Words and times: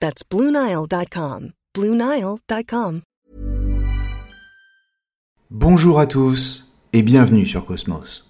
That's 0.00 0.22
BlueNile.com. 0.24 1.50
BlueNile.com. 1.74 3.02
Bonjour 5.50 6.00
à 6.00 6.06
tous 6.06 6.72
et 6.94 7.02
bienvenue 7.02 7.46
sur 7.46 7.66
Cosmos. 7.66 8.26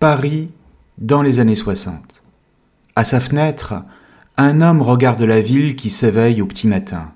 Paris 0.00 0.50
dans 0.98 1.22
les 1.22 1.38
années 1.38 1.54
60. 1.54 2.24
À 2.96 3.04
sa 3.04 3.20
fenêtre, 3.20 3.74
un 4.36 4.60
homme 4.60 4.82
regarde 4.82 5.22
la 5.22 5.40
ville 5.40 5.76
qui 5.76 5.88
s'éveille 5.88 6.42
au 6.42 6.46
petit 6.46 6.66
matin. 6.66 7.12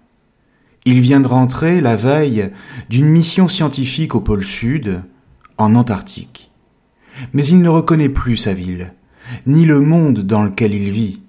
Il 0.84 1.00
vient 1.00 1.20
de 1.20 1.27
rentrer 1.27 1.81
la 1.81 1.97
veille 1.97 2.53
d'une 2.89 3.09
mission 3.09 3.48
scientifique 3.48 4.14
au 4.14 4.20
pôle 4.20 4.44
Sud, 4.44 5.03
en 5.59 5.75
Antarctique. 5.75 6.53
Mais 7.33 7.44
il 7.44 7.61
ne 7.61 7.69
reconnaît 7.69 8.11
plus 8.11 8.37
sa 8.37 8.55
ville, 8.55 8.94
ni 9.44 9.64
le 9.64 9.81
monde 9.81 10.20
dans 10.20 10.44
lequel 10.44 10.72
il 10.72 10.89
vit. 10.91 11.25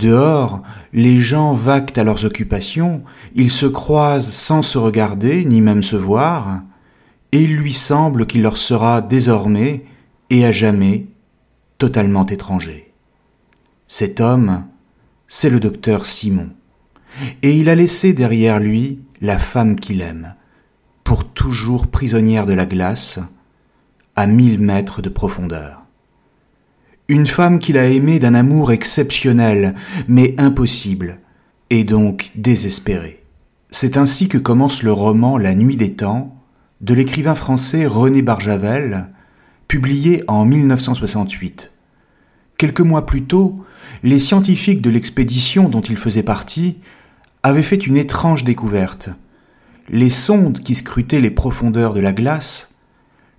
Dehors, 0.00 0.62
les 0.94 1.20
gens 1.20 1.52
vaquent 1.52 1.98
à 1.98 2.04
leurs 2.04 2.24
occupations, 2.24 3.02
ils 3.34 3.50
se 3.50 3.66
croisent 3.66 4.30
sans 4.30 4.62
se 4.62 4.78
regarder, 4.78 5.44
ni 5.44 5.60
même 5.60 5.82
se 5.82 5.96
voir, 5.96 6.62
et 7.32 7.42
il 7.42 7.56
lui 7.56 7.74
semble 7.74 8.26
qu'il 8.26 8.40
leur 8.40 8.56
sera 8.56 9.02
désormais 9.02 9.84
et 10.30 10.46
à 10.46 10.52
jamais 10.52 11.06
totalement 11.76 12.26
étranger. 12.26 12.94
Cet 13.88 14.20
homme, 14.20 14.64
c'est 15.28 15.50
le 15.50 15.60
docteur 15.60 16.06
Simon, 16.06 16.48
et 17.42 17.54
il 17.56 17.68
a 17.68 17.74
laissé 17.74 18.14
derrière 18.14 18.58
lui 18.58 19.00
la 19.20 19.38
femme 19.38 19.78
qu'il 19.78 20.00
aime, 20.00 20.34
pour 21.04 21.24
toujours 21.24 21.88
prisonnière 21.88 22.46
de 22.46 22.54
la 22.54 22.64
glace, 22.64 23.18
à 24.16 24.26
mille 24.26 24.60
mètres 24.60 25.02
de 25.02 25.10
profondeur. 25.10 25.79
Une 27.10 27.26
femme 27.26 27.58
qu'il 27.58 27.76
a 27.76 27.86
aimée 27.86 28.20
d'un 28.20 28.34
amour 28.34 28.70
exceptionnel, 28.70 29.74
mais 30.06 30.36
impossible, 30.38 31.18
et 31.68 31.82
donc 31.82 32.30
désespéré. 32.36 33.24
C'est 33.68 33.96
ainsi 33.96 34.28
que 34.28 34.38
commence 34.38 34.84
le 34.84 34.92
roman 34.92 35.36
La 35.36 35.56
nuit 35.56 35.74
des 35.74 35.94
temps, 35.94 36.40
de 36.80 36.94
l'écrivain 36.94 37.34
français 37.34 37.84
René 37.84 38.22
Barjavel, 38.22 39.08
publié 39.66 40.22
en 40.28 40.44
1968. 40.44 41.72
Quelques 42.56 42.78
mois 42.78 43.06
plus 43.06 43.24
tôt, 43.24 43.56
les 44.04 44.20
scientifiques 44.20 44.80
de 44.80 44.90
l'expédition 44.90 45.68
dont 45.68 45.80
il 45.80 45.96
faisait 45.96 46.22
partie 46.22 46.76
avaient 47.42 47.64
fait 47.64 47.88
une 47.88 47.96
étrange 47.96 48.44
découverte. 48.44 49.08
Les 49.88 50.10
sondes 50.10 50.60
qui 50.60 50.76
scrutaient 50.76 51.20
les 51.20 51.32
profondeurs 51.32 51.92
de 51.92 52.00
la 52.00 52.12
glace 52.12 52.70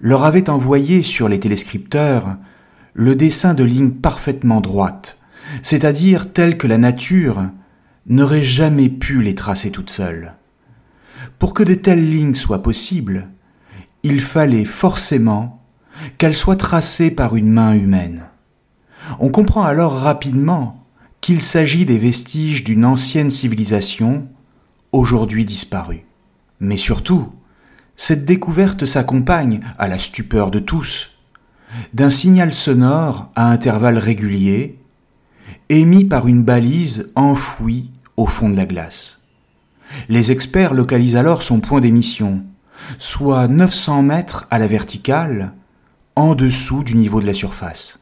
leur 0.02 0.26
avaient 0.26 0.50
envoyé 0.50 1.04
sur 1.04 1.30
les 1.30 1.40
téléscripteurs 1.40 2.36
le 2.94 3.16
dessin 3.16 3.54
de 3.54 3.64
lignes 3.64 3.92
parfaitement 3.92 4.62
droites, 4.62 5.18
c'est-à-dire 5.64 6.32
telles 6.32 6.58
que 6.58 6.68
la 6.68 6.78
nature 6.78 7.44
n'aurait 8.08 8.44
jamais 8.44 8.90
pu 8.90 9.22
les 9.22 9.36
tracer 9.36 9.72
toute 9.72 9.90
seule. 9.90 10.34
Pour 11.40 11.54
que 11.54 11.64
de 11.64 11.74
telles 11.74 12.10
lignes 12.10 12.36
soient 12.36 12.64
possibles, 12.64 13.30
il 14.04 14.22
fallait 14.22 14.66
forcément 14.66 15.64
qu'elles 16.18 16.36
soient 16.36 16.56
tracées 16.56 17.12
par 17.12 17.36
une 17.36 17.52
main 17.52 17.74
humaine. 17.74 18.24
On 19.20 19.30
comprend 19.30 19.64
alors 19.64 19.94
rapidement 19.94 20.86
qu'il 21.22 21.42
s'agit 21.42 21.86
des 21.86 22.00
vestiges 22.00 22.64
d'une 22.64 22.86
ancienne 22.86 23.30
civilisation, 23.30 24.28
aujourd'hui 24.92 25.46
disparue. 25.46 26.06
Mais 26.60 26.78
surtout, 26.78 27.30
cette 27.96 28.26
découverte 28.26 28.86
s'accompagne, 28.86 29.62
à 29.78 29.88
la 29.88 30.00
stupeur 30.00 30.50
de 30.50 30.60
tous, 30.60 31.12
d'un 31.94 32.10
signal 32.10 32.54
sonore 32.54 33.30
à 33.36 33.50
intervalles 33.50 33.98
réguliers, 33.98 34.78
émis 35.70 36.06
par 36.06 36.28
une 36.28 36.44
balise 36.44 37.12
enfouie 37.16 37.90
au 38.18 38.28
fond 38.28 38.50
de 38.50 38.56
la 38.56 38.66
glace. 38.66 39.20
Les 40.10 40.32
experts 40.32 40.74
localisent 40.74 41.16
alors 41.16 41.44
son 41.44 41.60
point 41.60 41.82
d'émission, 41.82 42.44
soit 42.98 43.48
900 43.48 44.04
mètres 44.04 44.48
à 44.52 44.60
la 44.60 44.68
verticale, 44.68 45.54
en 46.16 46.36
dessous 46.36 46.84
du 46.84 46.96
niveau 46.96 47.22
de 47.22 47.26
la 47.26 47.34
surface. 47.34 48.00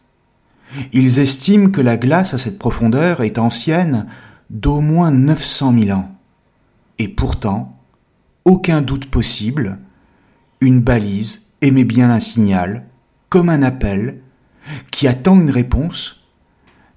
Ils 0.93 1.19
estiment 1.19 1.69
que 1.69 1.81
la 1.81 1.97
glace 1.97 2.33
à 2.33 2.37
cette 2.37 2.59
profondeur 2.59 3.21
est 3.21 3.37
ancienne 3.37 4.07
d'au 4.49 4.81
moins 4.81 5.11
900 5.11 5.73
000 5.77 5.97
ans. 5.97 6.11
Et 6.97 7.07
pourtant, 7.07 7.77
aucun 8.45 8.81
doute 8.81 9.07
possible, 9.07 9.79
une 10.61 10.81
balise 10.81 11.47
émet 11.61 11.83
bien 11.83 12.09
un 12.09 12.19
signal, 12.19 12.85
comme 13.29 13.49
un 13.49 13.61
appel, 13.61 14.21
qui 14.91 15.07
attend 15.07 15.39
une 15.39 15.51
réponse 15.51 16.21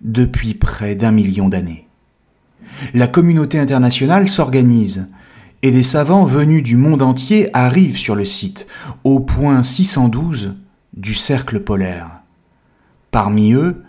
depuis 0.01 0.55
près 0.55 0.95
d'un 0.95 1.13
million 1.13 1.49
d'années. 1.49 1.89
La 2.95 3.07
communauté 3.07 3.59
internationale 3.59 4.29
s'organise 4.29 5.09
et 5.63 5.71
des 5.71 5.83
savants 5.83 6.25
venus 6.25 6.63
du 6.63 6.77
monde 6.77 7.03
entier 7.03 7.49
arrivent 7.55 7.99
sur 7.99 8.17
le 8.17 8.25
site, 8.25 8.67
au 9.05 9.21
point 9.21 9.63
612 9.63 10.57
du 10.95 11.15
cercle 11.15 11.61
polaire. 11.61 12.11
Parmi 13.11 13.53
eux, 13.53 13.83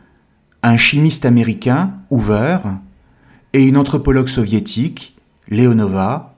un 0.62 0.78
chimiste 0.78 1.26
américain, 1.26 1.94
Hoover, 2.10 2.60
et 3.54 3.66
une 3.66 3.78
anthropologue 3.78 4.28
soviétique, 4.28 5.16
Leonova, 5.48 6.36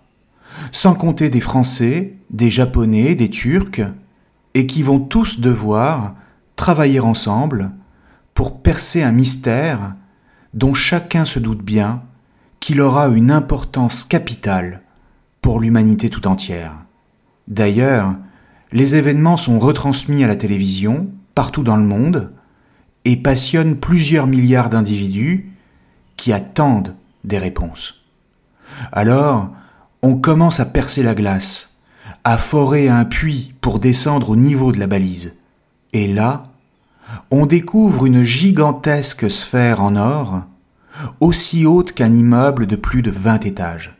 sans 0.72 0.93
compter 0.93 1.29
des 1.29 1.41
Français, 1.41 2.13
des 2.29 2.49
Japonais, 2.49 3.16
des 3.16 3.29
Turcs, 3.29 3.81
et 4.55 4.66
qui 4.66 4.81
vont 4.81 4.99
tous 4.99 5.39
devoir 5.39 6.16
travailler 6.55 7.01
ensemble 7.01 7.71
pour 8.33 8.61
percer 8.61 9.03
un 9.03 9.11
mystère 9.11 9.93
dont 10.53 10.73
chacun 10.73 11.25
se 11.25 11.38
doute 11.38 11.61
bien 11.61 12.01
qu'il 12.59 12.81
aura 12.81 13.09
une 13.09 13.29
importance 13.29 14.05
capitale 14.05 14.81
pour 15.41 15.59
l'humanité 15.59 16.09
tout 16.09 16.25
entière. 16.25 16.73
D'ailleurs, 17.47 18.16
les 18.72 18.96
événements 18.96 19.37
sont 19.37 19.59
retransmis 19.59 20.23
à 20.23 20.28
la 20.28 20.35
télévision, 20.35 21.11
partout 21.35 21.61
dans 21.61 21.75
le 21.75 21.85
monde, 21.85 22.31
et 23.03 23.17
passionnent 23.17 23.75
plusieurs 23.75 24.25
milliards 24.25 24.69
d'individus 24.69 25.52
qui 26.16 26.34
attendent 26.34 26.96
des 27.23 27.37
réponses. 27.37 28.05
Alors, 28.91 29.52
on 30.02 30.17
commence 30.17 30.59
à 30.59 30.66
percer 30.66 31.03
la 31.03 31.13
glace, 31.13 31.74
à 32.25 32.39
forer 32.39 32.89
un 32.89 33.05
puits 33.05 33.53
pour 33.61 33.79
descendre 33.79 34.31
au 34.31 34.35
niveau 34.35 34.72
de 34.72 34.79
la 34.79 34.87
balise. 34.87 35.35
Et 35.93 36.07
là, 36.07 36.47
on 37.29 37.45
découvre 37.45 38.07
une 38.07 38.23
gigantesque 38.23 39.29
sphère 39.29 39.81
en 39.81 39.95
or, 39.95 40.41
aussi 41.19 41.67
haute 41.67 41.93
qu'un 41.93 42.13
immeuble 42.13 42.66
de 42.66 42.75
plus 42.75 43.03
de 43.03 43.11
vingt 43.11 43.45
étages. 43.45 43.95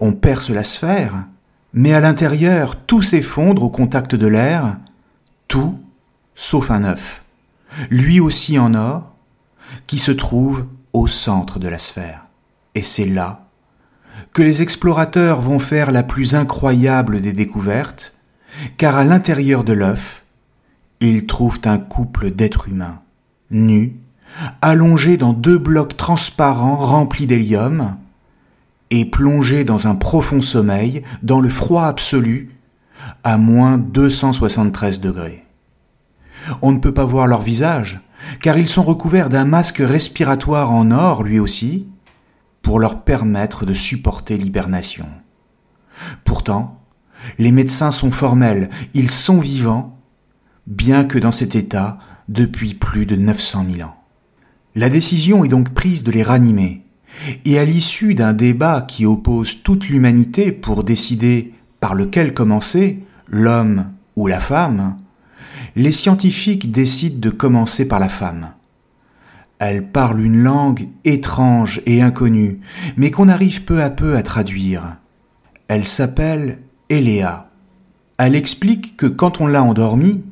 On 0.00 0.12
perce 0.12 0.48
la 0.48 0.64
sphère, 0.64 1.26
mais 1.74 1.92
à 1.92 2.00
l'intérieur, 2.00 2.76
tout 2.76 3.02
s'effondre 3.02 3.62
au 3.62 3.70
contact 3.70 4.14
de 4.14 4.26
l'air, 4.26 4.78
tout 5.46 5.78
sauf 6.34 6.70
un 6.70 6.84
œuf, 6.84 7.22
lui 7.90 8.20
aussi 8.20 8.58
en 8.58 8.74
or, 8.74 9.12
qui 9.86 9.98
se 9.98 10.12
trouve 10.12 10.64
au 10.94 11.06
centre 11.08 11.58
de 11.58 11.68
la 11.68 11.78
sphère. 11.78 12.24
Et 12.74 12.82
c'est 12.82 13.06
là 13.06 13.43
que 14.32 14.42
les 14.42 14.62
explorateurs 14.62 15.40
vont 15.40 15.58
faire 15.58 15.90
la 15.90 16.02
plus 16.02 16.34
incroyable 16.34 17.20
des 17.20 17.32
découvertes, 17.32 18.14
car 18.76 18.96
à 18.96 19.04
l'intérieur 19.04 19.64
de 19.64 19.72
l'œuf, 19.72 20.24
ils 21.00 21.26
trouvent 21.26 21.60
un 21.64 21.78
couple 21.78 22.30
d'êtres 22.30 22.68
humains, 22.68 23.00
nus, 23.50 23.96
allongés 24.62 25.16
dans 25.16 25.32
deux 25.32 25.58
blocs 25.58 25.96
transparents 25.96 26.76
remplis 26.76 27.26
d'hélium, 27.26 27.96
et 28.90 29.04
plongés 29.04 29.64
dans 29.64 29.88
un 29.88 29.94
profond 29.94 30.42
sommeil, 30.42 31.02
dans 31.22 31.40
le 31.40 31.48
froid 31.48 31.84
absolu, 31.84 32.50
à 33.22 33.38
moins 33.38 33.78
273 33.78 35.00
degrés. 35.00 35.44
On 36.62 36.72
ne 36.72 36.78
peut 36.78 36.94
pas 36.94 37.04
voir 37.04 37.26
leur 37.26 37.40
visage, 37.40 38.00
car 38.40 38.58
ils 38.58 38.68
sont 38.68 38.82
recouverts 38.82 39.28
d'un 39.28 39.44
masque 39.44 39.78
respiratoire 39.84 40.70
en 40.70 40.90
or 40.90 41.22
lui 41.22 41.38
aussi, 41.38 41.86
pour 42.64 42.80
leur 42.80 43.04
permettre 43.04 43.66
de 43.66 43.74
supporter 43.74 44.38
l'hibernation. 44.38 45.06
Pourtant, 46.24 46.80
les 47.38 47.52
médecins 47.52 47.90
sont 47.90 48.10
formels, 48.10 48.70
ils 48.94 49.10
sont 49.10 49.38
vivants, 49.38 50.00
bien 50.66 51.04
que 51.04 51.18
dans 51.18 51.30
cet 51.30 51.54
état 51.54 51.98
depuis 52.28 52.74
plus 52.74 53.04
de 53.04 53.16
900 53.16 53.66
000 53.70 53.88
ans. 53.88 53.94
La 54.74 54.88
décision 54.88 55.44
est 55.44 55.48
donc 55.48 55.74
prise 55.74 56.04
de 56.04 56.10
les 56.10 56.22
ranimer, 56.22 56.82
et 57.44 57.58
à 57.58 57.66
l'issue 57.66 58.14
d'un 58.14 58.32
débat 58.32 58.80
qui 58.80 59.04
oppose 59.04 59.62
toute 59.62 59.88
l'humanité 59.88 60.50
pour 60.50 60.84
décider 60.84 61.52
par 61.80 61.94
lequel 61.94 62.32
commencer, 62.32 63.00
l'homme 63.28 63.92
ou 64.16 64.26
la 64.26 64.40
femme, 64.40 64.96
les 65.76 65.92
scientifiques 65.92 66.72
décident 66.72 67.20
de 67.20 67.30
commencer 67.30 67.86
par 67.86 68.00
la 68.00 68.08
femme. 68.08 68.53
Elle 69.58 69.90
parle 69.90 70.20
une 70.20 70.42
langue 70.42 70.88
étrange 71.04 71.80
et 71.86 72.02
inconnue, 72.02 72.60
mais 72.96 73.10
qu'on 73.10 73.28
arrive 73.28 73.64
peu 73.64 73.82
à 73.82 73.90
peu 73.90 74.16
à 74.16 74.22
traduire. 74.22 74.96
Elle 75.68 75.84
s'appelle 75.84 76.58
Eléa. 76.90 77.50
Elle 78.18 78.34
explique 78.34 78.96
que 78.96 79.06
quand 79.06 79.40
on 79.40 79.46
l'a 79.46 79.62
endormie, 79.62 80.24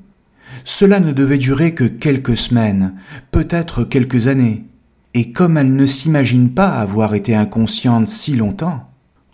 cela 0.64 1.00
ne 1.00 1.12
devait 1.12 1.38
durer 1.38 1.74
que 1.74 1.84
quelques 1.84 2.36
semaines, 2.36 2.94
peut-être 3.30 3.84
quelques 3.84 4.28
années, 4.28 4.66
et 5.14 5.32
comme 5.32 5.56
elle 5.56 5.74
ne 5.74 5.86
s'imagine 5.86 6.52
pas 6.52 6.68
avoir 6.68 7.14
été 7.14 7.34
inconsciente 7.34 8.08
si 8.08 8.36
longtemps, 8.36 8.90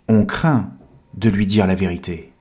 on 0.07 0.25
craint 0.25 0.71
de 1.17 1.29
lui 1.29 1.45
dire 1.45 1.67
la 1.67 1.75
vérité. 1.75 2.33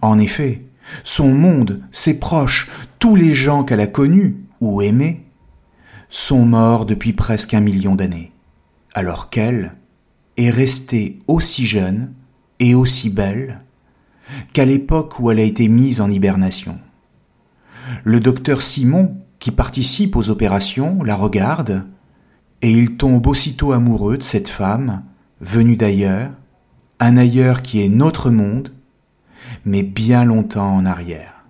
En 0.00 0.18
effet, 0.18 0.64
son 1.04 1.28
monde, 1.28 1.82
ses 1.90 2.18
proches, 2.18 2.68
tous 2.98 3.16
les 3.16 3.34
gens 3.34 3.64
qu'elle 3.64 3.80
a 3.80 3.86
connus 3.86 4.36
ou 4.60 4.82
aimés, 4.82 5.25
sont 6.08 6.44
morts 6.44 6.86
depuis 6.86 7.12
presque 7.12 7.54
un 7.54 7.60
million 7.60 7.94
d'années, 7.94 8.32
alors 8.94 9.30
qu'elle 9.30 9.76
est 10.36 10.50
restée 10.50 11.18
aussi 11.26 11.66
jeune 11.66 12.12
et 12.60 12.74
aussi 12.74 13.10
belle 13.10 13.60
qu'à 14.52 14.64
l'époque 14.64 15.20
où 15.20 15.30
elle 15.30 15.38
a 15.38 15.42
été 15.42 15.68
mise 15.68 16.00
en 16.00 16.10
hibernation. 16.10 16.78
Le 18.04 18.20
docteur 18.20 18.62
Simon, 18.62 19.16
qui 19.38 19.50
participe 19.50 20.16
aux 20.16 20.28
opérations, 20.30 21.02
la 21.02 21.14
regarde, 21.14 21.86
et 22.62 22.72
il 22.72 22.96
tombe 22.96 23.26
aussitôt 23.26 23.72
amoureux 23.72 24.18
de 24.18 24.22
cette 24.22 24.48
femme, 24.48 25.04
venue 25.40 25.76
d'ailleurs, 25.76 26.30
un 26.98 27.16
ailleurs 27.16 27.62
qui 27.62 27.82
est 27.82 27.88
notre 27.88 28.30
monde, 28.30 28.72
mais 29.64 29.82
bien 29.82 30.24
longtemps 30.24 30.74
en 30.74 30.86
arrière. 30.86 31.44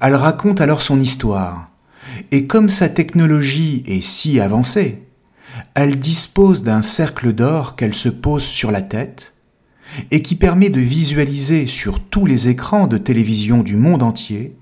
Elle 0.00 0.14
raconte 0.14 0.60
alors 0.60 0.82
son 0.82 1.00
histoire, 1.00 1.69
et 2.30 2.46
comme 2.46 2.68
sa 2.68 2.88
technologie 2.88 3.82
est 3.86 4.02
si 4.02 4.40
avancée, 4.40 5.02
elle 5.74 5.98
dispose 5.98 6.62
d'un 6.62 6.82
cercle 6.82 7.32
d'or 7.32 7.76
qu'elle 7.76 7.94
se 7.94 8.08
pose 8.08 8.44
sur 8.44 8.70
la 8.70 8.82
tête, 8.82 9.34
et 10.10 10.22
qui 10.22 10.36
permet 10.36 10.70
de 10.70 10.80
visualiser 10.80 11.66
sur 11.66 12.00
tous 12.00 12.26
les 12.26 12.48
écrans 12.48 12.86
de 12.86 12.98
télévision 12.98 13.62
du 13.62 13.76
monde 13.76 14.02
entier 14.02 14.56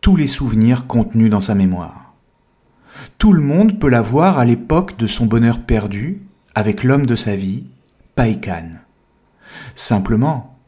tous 0.00 0.16
les 0.16 0.26
souvenirs 0.26 0.86
contenus 0.86 1.30
dans 1.30 1.40
sa 1.40 1.54
mémoire. 1.54 2.14
Tout 3.18 3.32
le 3.32 3.42
monde 3.42 3.78
peut 3.78 3.88
la 3.88 4.02
voir 4.02 4.38
à 4.38 4.44
l'époque 4.44 4.96
de 4.96 5.06
son 5.06 5.26
bonheur 5.26 5.60
perdu 5.60 6.22
avec 6.54 6.82
l'homme 6.82 7.06
de 7.06 7.16
sa 7.16 7.36
vie, 7.36 7.64
Païkan. 8.14 8.70
Simplement, 9.74 10.58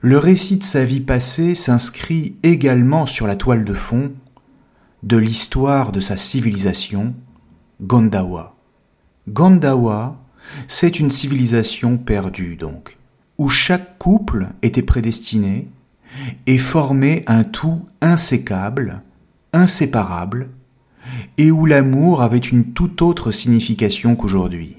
le 0.00 0.16
récit 0.16 0.56
de 0.56 0.64
sa 0.64 0.84
vie 0.84 1.00
passée 1.00 1.54
s'inscrit 1.54 2.36
également 2.42 3.06
sur 3.06 3.26
la 3.26 3.36
toile 3.36 3.64
de 3.64 3.74
fond 3.74 4.12
de 5.02 5.16
l'histoire 5.16 5.92
de 5.92 6.00
sa 6.00 6.16
civilisation, 6.16 7.14
Gondawa. 7.80 8.56
Gondawa, 9.28 10.16
c'est 10.66 10.98
une 10.98 11.10
civilisation 11.10 11.98
perdue 11.98 12.56
donc, 12.56 12.98
où 13.36 13.48
chaque 13.48 13.98
couple 13.98 14.48
était 14.62 14.82
prédestiné 14.82 15.68
et 16.46 16.58
formait 16.58 17.24
un 17.26 17.44
tout 17.44 17.82
insécable, 18.00 19.02
inséparable, 19.52 20.48
et 21.36 21.50
où 21.50 21.64
l'amour 21.64 22.22
avait 22.22 22.38
une 22.38 22.72
toute 22.72 23.00
autre 23.02 23.30
signification 23.30 24.16
qu'aujourd'hui. 24.16 24.76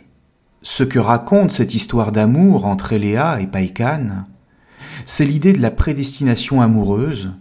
Ce 0.61 0.83
que 0.83 0.99
raconte 0.99 1.51
cette 1.51 1.73
histoire 1.73 2.11
d'amour 2.11 2.65
entre 2.65 2.93
Eléa 2.93 3.39
et 3.41 3.47
Païkan, 3.47 4.25
c'est 5.05 5.25
l'idée 5.25 5.53
de 5.53 5.61
la 5.61 5.71
prédestination 5.71 6.61
amoureuse, 6.61 7.31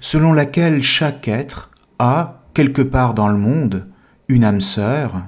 selon 0.00 0.32
laquelle 0.32 0.82
chaque 0.82 1.28
être 1.28 1.70
a, 1.98 2.42
quelque 2.54 2.82
part 2.82 3.14
dans 3.14 3.28
le 3.28 3.38
monde, 3.38 3.88
une 4.28 4.44
âme 4.44 4.60
sœur, 4.60 5.22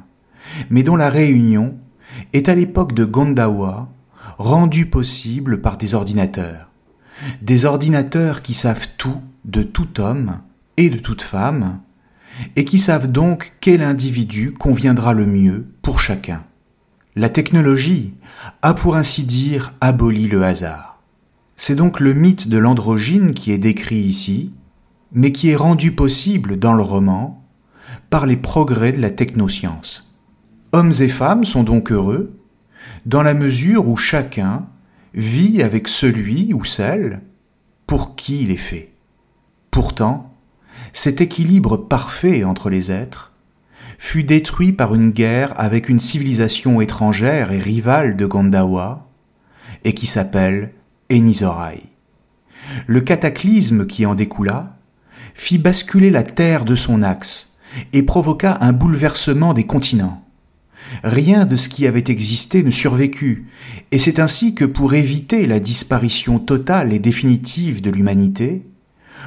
mais 0.69 0.83
dont 0.83 0.97
la 0.97 1.11
réunion 1.11 1.79
est 2.33 2.49
à 2.49 2.55
l'époque 2.55 2.93
de 2.93 3.05
Gondawa 3.05 3.89
rendue 4.39 4.87
possible 4.87 5.61
par 5.61 5.77
des 5.77 5.95
ordinateurs. 5.95 6.71
Des 7.43 7.67
ordinateurs 7.67 8.43
qui 8.43 8.55
savent 8.55 8.89
tout 8.97 9.21
de 9.45 9.63
tout 9.63 10.01
homme 10.01 10.41
et 10.77 10.91
de 10.91 10.99
toute 10.99 11.23
femme, 11.23 11.81
et 12.57 12.65
qui 12.65 12.79
savent 12.79 13.11
donc 13.11 13.53
quel 13.61 13.83
individu 13.83 14.53
conviendra 14.53 15.13
le 15.13 15.27
mieux 15.27 15.67
pour 15.83 16.01
chacun. 16.01 16.45
La 17.17 17.29
technologie 17.29 18.15
a 18.63 18.73
pour 18.73 18.97
ainsi 18.97 19.25
dire 19.25 19.75
aboli 19.81 20.29
le 20.29 20.43
hasard. 20.43 21.03
C'est 21.57 21.75
donc 21.75 22.01
le 22.01 22.15
mythe 22.15 22.49
de 22.49 22.57
l'androgyne 22.57 23.35
qui 23.35 23.53
est 23.53 23.59
décrit 23.59 23.97
ici, 23.97 24.53
mais 25.13 25.33
qui 25.33 25.51
est 25.51 25.57
rendu 25.57 25.93
possible 25.93 26.59
dans 26.59 26.75
le 26.75 26.83
roman 26.83 27.45
par 28.11 28.27
les 28.27 28.37
progrès 28.37 28.93
de 28.93 29.01
la 29.01 29.11
technoscience. 29.11 30.09
Hommes 30.73 30.93
et 31.01 31.09
femmes 31.09 31.45
sont 31.45 31.65
donc 31.65 31.91
heureux 31.91 32.39
dans 33.07 33.23
la 33.23 33.35
mesure 33.35 33.89
où 33.89 33.97
chacun 33.97 34.67
vit 35.15 35.63
avec 35.63 35.89
celui 35.89 36.55
ou 36.55 36.65
celle 36.65 37.23
pour 37.87 38.15
qui 38.15 38.43
il 38.43 38.51
est 38.51 38.57
fait. 38.57 38.93
Pourtant, 39.71 40.35
cet 40.93 41.21
équilibre 41.21 41.77
parfait 41.77 42.45
entre 42.45 42.71
les 42.71 42.91
êtres 42.91 43.33
fut 43.99 44.25
détruit 44.25 44.73
par 44.73 44.95
une 44.95 45.11
guerre 45.11 45.53
avec 45.57 45.89
une 45.89 46.01
civilisation 46.01 46.81
étrangère 46.81 47.53
et 47.53 47.59
rivale 47.59 48.17
de 48.17 48.27
Gondawa, 48.27 49.09
et 49.85 49.93
qui 49.93 50.07
s'appelle 50.07 50.73
Enizorai. 51.11 51.83
Le 52.87 53.01
cataclysme 53.01 53.87
qui 53.87 54.07
en 54.07 54.15
découla 54.15 54.79
fit 55.35 55.59
basculer 55.59 56.11
la 56.11 56.23
Terre 56.23 56.65
de 56.65 56.77
son 56.77 57.03
axe 57.03 57.55
et 57.93 58.03
provoqua 58.03 58.59
un 58.61 58.73
bouleversement 58.73 59.55
des 59.55 59.65
continents. 59.65 60.25
Rien 61.05 61.47
de 61.47 61.57
ce 61.57 61.69
qui 61.69 61.87
avait 61.87 62.05
existé 62.09 62.63
ne 62.63 62.71
survécut, 62.71 63.47
et 63.93 63.99
c'est 63.99 64.19
ainsi 64.19 64.55
que 64.55 64.65
pour 64.65 64.95
éviter 64.95 65.47
la 65.47 65.61
disparition 65.61 66.39
totale 66.39 66.93
et 66.93 66.99
définitive 66.99 67.81
de 67.81 67.91
l'humanité, 67.91 68.67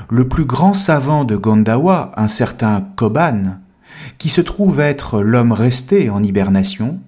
le 0.09 0.27
plus 0.27 0.45
grand 0.45 0.73
savant 0.73 1.23
de 1.23 1.35
Gondawa, 1.35 2.11
un 2.17 2.27
certain 2.27 2.81
Koban, 2.95 3.59
qui 4.17 4.29
se 4.29 4.41
trouve 4.41 4.79
être 4.79 5.21
l'homme 5.21 5.53
resté 5.53 6.09
en 6.09 6.23
hibernation, 6.23 6.99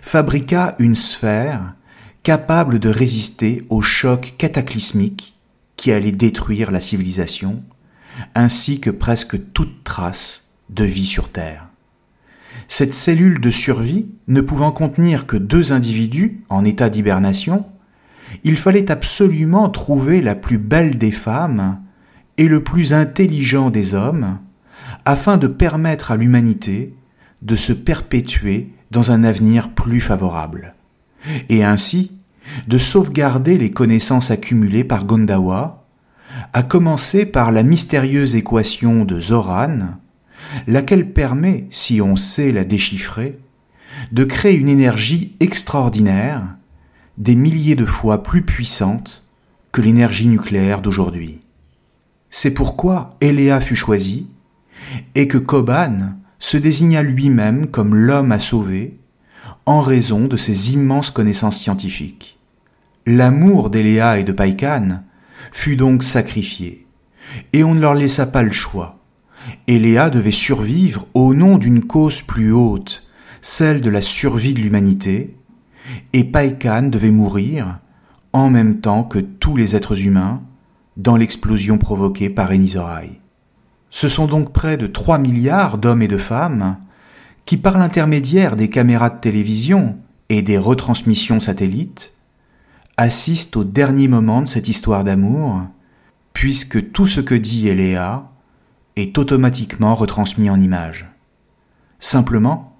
fabriqua 0.00 0.74
une 0.78 0.96
sphère 0.96 1.74
capable 2.22 2.78
de 2.78 2.88
résister 2.88 3.64
au 3.68 3.82
choc 3.82 4.34
cataclysmique 4.38 5.34
qui 5.76 5.90
allait 5.90 6.12
détruire 6.12 6.70
la 6.70 6.80
civilisation, 6.80 7.64
ainsi 8.34 8.80
que 8.80 8.90
presque 8.90 9.52
toute 9.52 9.84
trace 9.84 10.48
de 10.70 10.84
vie 10.84 11.06
sur 11.06 11.28
Terre. 11.30 11.68
Cette 12.68 12.94
cellule 12.94 13.40
de 13.40 13.50
survie 13.50 14.10
ne 14.28 14.40
pouvant 14.40 14.72
contenir 14.72 15.26
que 15.26 15.36
deux 15.36 15.72
individus 15.72 16.42
en 16.48 16.64
état 16.64 16.90
d'hibernation, 16.90 17.66
il 18.44 18.56
fallait 18.56 18.90
absolument 18.90 19.68
trouver 19.68 20.22
la 20.22 20.34
plus 20.34 20.58
belle 20.58 20.98
des 20.98 21.12
femmes 21.12 21.80
et 22.38 22.48
le 22.48 22.62
plus 22.62 22.92
intelligent 22.92 23.70
des 23.70 23.94
hommes 23.94 24.38
afin 25.04 25.36
de 25.36 25.46
permettre 25.46 26.10
à 26.10 26.16
l'humanité 26.16 26.94
de 27.42 27.56
se 27.56 27.72
perpétuer 27.72 28.70
dans 28.90 29.10
un 29.10 29.24
avenir 29.24 29.70
plus 29.70 30.00
favorable, 30.00 30.74
et 31.48 31.64
ainsi 31.64 32.12
de 32.68 32.78
sauvegarder 32.78 33.58
les 33.58 33.70
connaissances 33.70 34.30
accumulées 34.30 34.84
par 34.84 35.04
Gondawa, 35.04 35.81
à 36.52 36.62
commencer 36.62 37.26
par 37.26 37.52
la 37.52 37.62
mystérieuse 37.62 38.34
équation 38.34 39.04
de 39.04 39.20
Zoran, 39.20 39.78
laquelle 40.66 41.12
permet, 41.12 41.66
si 41.70 42.00
on 42.00 42.16
sait 42.16 42.52
la 42.52 42.64
déchiffrer, 42.64 43.38
de 44.10 44.24
créer 44.24 44.56
une 44.56 44.68
énergie 44.68 45.34
extraordinaire 45.40 46.42
des 47.18 47.34
milliers 47.34 47.76
de 47.76 47.86
fois 47.86 48.22
plus 48.22 48.42
puissante 48.42 49.28
que 49.70 49.82
l'énergie 49.82 50.26
nucléaire 50.26 50.80
d'aujourd'hui. 50.80 51.40
C'est 52.30 52.52
pourquoi 52.52 53.10
Eléa 53.20 53.60
fut 53.60 53.76
choisi 53.76 54.26
et 55.14 55.28
que 55.28 55.38
Koban 55.38 56.14
se 56.38 56.56
désigna 56.56 57.02
lui-même 57.02 57.68
comme 57.68 57.94
l'homme 57.94 58.32
à 58.32 58.38
sauver 58.38 58.98
en 59.66 59.80
raison 59.80 60.26
de 60.26 60.36
ses 60.36 60.72
immenses 60.72 61.10
connaissances 61.10 61.58
scientifiques. 61.58 62.38
L'amour 63.06 63.70
d'Eléa 63.70 64.18
et 64.18 64.24
de 64.24 64.32
Païkan 64.32 65.02
fut 65.52 65.76
donc 65.76 66.02
sacrifié, 66.02 66.86
et 67.52 67.62
on 67.62 67.74
ne 67.74 67.80
leur 67.80 67.94
laissa 67.94 68.26
pas 68.26 68.42
le 68.42 68.52
choix. 68.52 68.98
Eléa 69.68 70.10
devait 70.10 70.30
survivre 70.30 71.06
au 71.14 71.34
nom 71.34 71.58
d'une 71.58 71.84
cause 71.84 72.22
plus 72.22 72.52
haute, 72.52 73.04
celle 73.40 73.80
de 73.80 73.90
la 73.90 74.02
survie 74.02 74.54
de 74.54 74.60
l'humanité, 74.60 75.36
et 76.12 76.24
Païkan 76.24 76.82
devait 76.84 77.10
mourir 77.10 77.80
en 78.32 78.50
même 78.50 78.80
temps 78.80 79.04
que 79.04 79.18
tous 79.18 79.56
les 79.56 79.76
êtres 79.76 80.06
humains 80.06 80.42
dans 80.96 81.16
l'explosion 81.16 81.78
provoquée 81.78 82.30
par 82.30 82.50
Enisorai. 82.50 83.20
Ce 83.90 84.08
sont 84.08 84.26
donc 84.26 84.52
près 84.52 84.76
de 84.76 84.86
3 84.86 85.18
milliards 85.18 85.78
d'hommes 85.78 86.02
et 86.02 86.08
de 86.08 86.18
femmes 86.18 86.78
qui, 87.44 87.56
par 87.56 87.78
l'intermédiaire 87.78 88.56
des 88.56 88.70
caméras 88.70 89.10
de 89.10 89.20
télévision 89.20 89.98
et 90.28 90.40
des 90.42 90.56
retransmissions 90.56 91.40
satellites, 91.40 92.14
assistent 93.02 93.56
au 93.56 93.64
dernier 93.64 94.06
moment 94.06 94.42
de 94.42 94.46
cette 94.46 94.68
histoire 94.68 95.02
d'amour, 95.02 95.62
puisque 96.32 96.92
tout 96.92 97.06
ce 97.06 97.20
que 97.20 97.34
dit 97.34 97.68
Eléa 97.68 98.30
est 98.94 99.18
automatiquement 99.18 99.96
retransmis 99.96 100.48
en 100.50 100.60
images. 100.60 101.10
Simplement, 101.98 102.76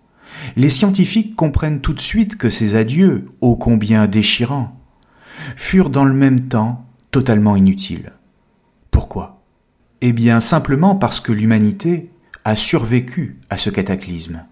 les 0.55 0.71
scientifiques 0.71 1.35
comprennent 1.35 1.81
tout 1.81 1.93
de 1.93 2.01
suite 2.01 2.37
que 2.37 2.51
ces 2.51 2.77
adieux, 2.77 3.27
ô 3.41 3.57
combien 3.57 4.07
déchirants, 4.07 4.81
furent 5.57 5.91
dans 5.91 6.05
le 6.05 6.15
même 6.15 6.49
temps 6.49 6.87
totalement 7.11 7.57
inutiles. 7.57 8.13
Pourquoi? 8.93 9.43
Eh 10.03 10.13
bien 10.13 10.41
simplement 10.41 10.95
parce 10.95 11.19
que 11.19 11.33
l'humanité 11.33 12.13
a 12.45 12.55
survécu 12.55 13.41
à 13.51 13.57
ce 13.57 13.71
cataclysme, 13.71 14.45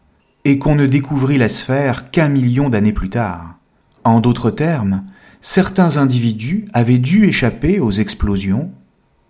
et 0.44 0.58
qu'on 0.58 0.74
ne 0.74 0.86
découvrit 0.86 1.38
la 1.38 1.48
sphère 1.48 2.10
qu'un 2.10 2.28
million 2.28 2.70
d'années 2.70 2.92
plus 2.92 3.10
tard. 3.10 3.54
En 4.02 4.20
d'autres 4.20 4.50
termes, 4.50 5.04
certains 5.40 5.96
individus 5.96 6.66
avaient 6.72 6.98
dû 6.98 7.24
échapper 7.24 7.80
aux 7.80 7.90
explosions, 7.90 8.70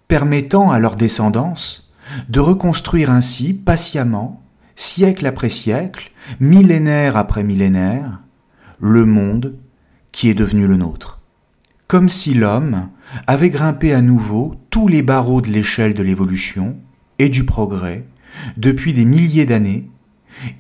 permettant 0.09 0.71
à 0.71 0.79
leur 0.79 0.97
descendance 0.97 1.93
de 2.29 2.41
reconstruire 2.41 3.11
ainsi 3.11 3.55
patiemment, 3.55 4.43
siècle 4.75 5.27
après 5.27 5.51
siècle, 5.51 6.11
millénaire 6.41 7.17
après 7.17 7.45
millénaire, 7.45 8.21
le 8.81 9.05
monde 9.05 9.57
qui 10.13 10.29
est 10.29 10.35
devenu 10.35 10.67
le 10.67 10.77
nôtre. 10.77 11.21
Comme 11.87 12.09
si 12.09 12.35
l'homme 12.35 12.89
avait 13.27 13.51
grimpé 13.51 13.93
à 13.93 14.01
nouveau 14.01 14.57
tous 14.71 14.89
les 14.89 15.03
barreaux 15.03 15.41
de 15.41 15.51
l'échelle 15.51 15.95
de 15.95 16.03
l'évolution 16.03 16.77
et 17.19 17.29
du 17.29 17.45
progrès 17.45 18.07
depuis 18.57 18.93
des 18.93 19.05
milliers 19.05 19.47
d'années, 19.47 19.91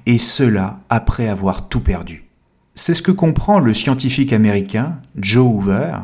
et 0.06 0.18
cela 0.18 0.80
après 0.88 1.28
avoir 1.28 1.68
tout 1.68 1.80
perdu. 1.80 2.29
C'est 2.74 2.94
ce 2.94 3.02
que 3.02 3.12
comprend 3.12 3.58
le 3.58 3.74
scientifique 3.74 4.32
américain 4.32 5.00
Joe 5.16 5.46
Hoover 5.46 5.98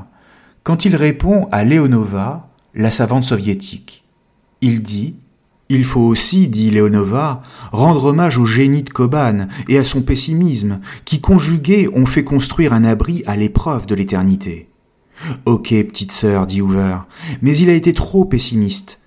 quand 0.66 0.84
il 0.84 0.96
répond 0.96 1.46
à 1.52 1.62
Leonova, 1.62 2.48
la 2.74 2.90
savante 2.90 3.22
soviétique. 3.22 4.02
Il 4.60 4.82
dit 4.82 5.14
Il 5.68 5.84
faut 5.84 6.00
aussi, 6.00 6.48
dit 6.48 6.72
Leonova, 6.72 7.40
rendre 7.70 8.06
hommage 8.06 8.36
au 8.36 8.46
génie 8.46 8.82
de 8.82 8.90
Koban 8.90 9.46
et 9.68 9.78
à 9.78 9.84
son 9.84 10.02
pessimisme, 10.02 10.80
qui 11.04 11.20
conjugués 11.20 11.88
ont 11.94 12.04
fait 12.04 12.24
construire 12.24 12.72
un 12.72 12.82
abri 12.82 13.22
à 13.26 13.36
l'épreuve 13.36 13.86
de 13.86 13.94
l'éternité. 13.94 14.68
Ok, 15.44 15.68
petite 15.68 16.10
sœur, 16.10 16.48
dit 16.48 16.60
Hoover, 16.60 16.96
mais 17.42 17.56
il 17.56 17.70
a 17.70 17.74
été 17.74 17.92
trop 17.92 18.24
pessimiste. 18.24 19.00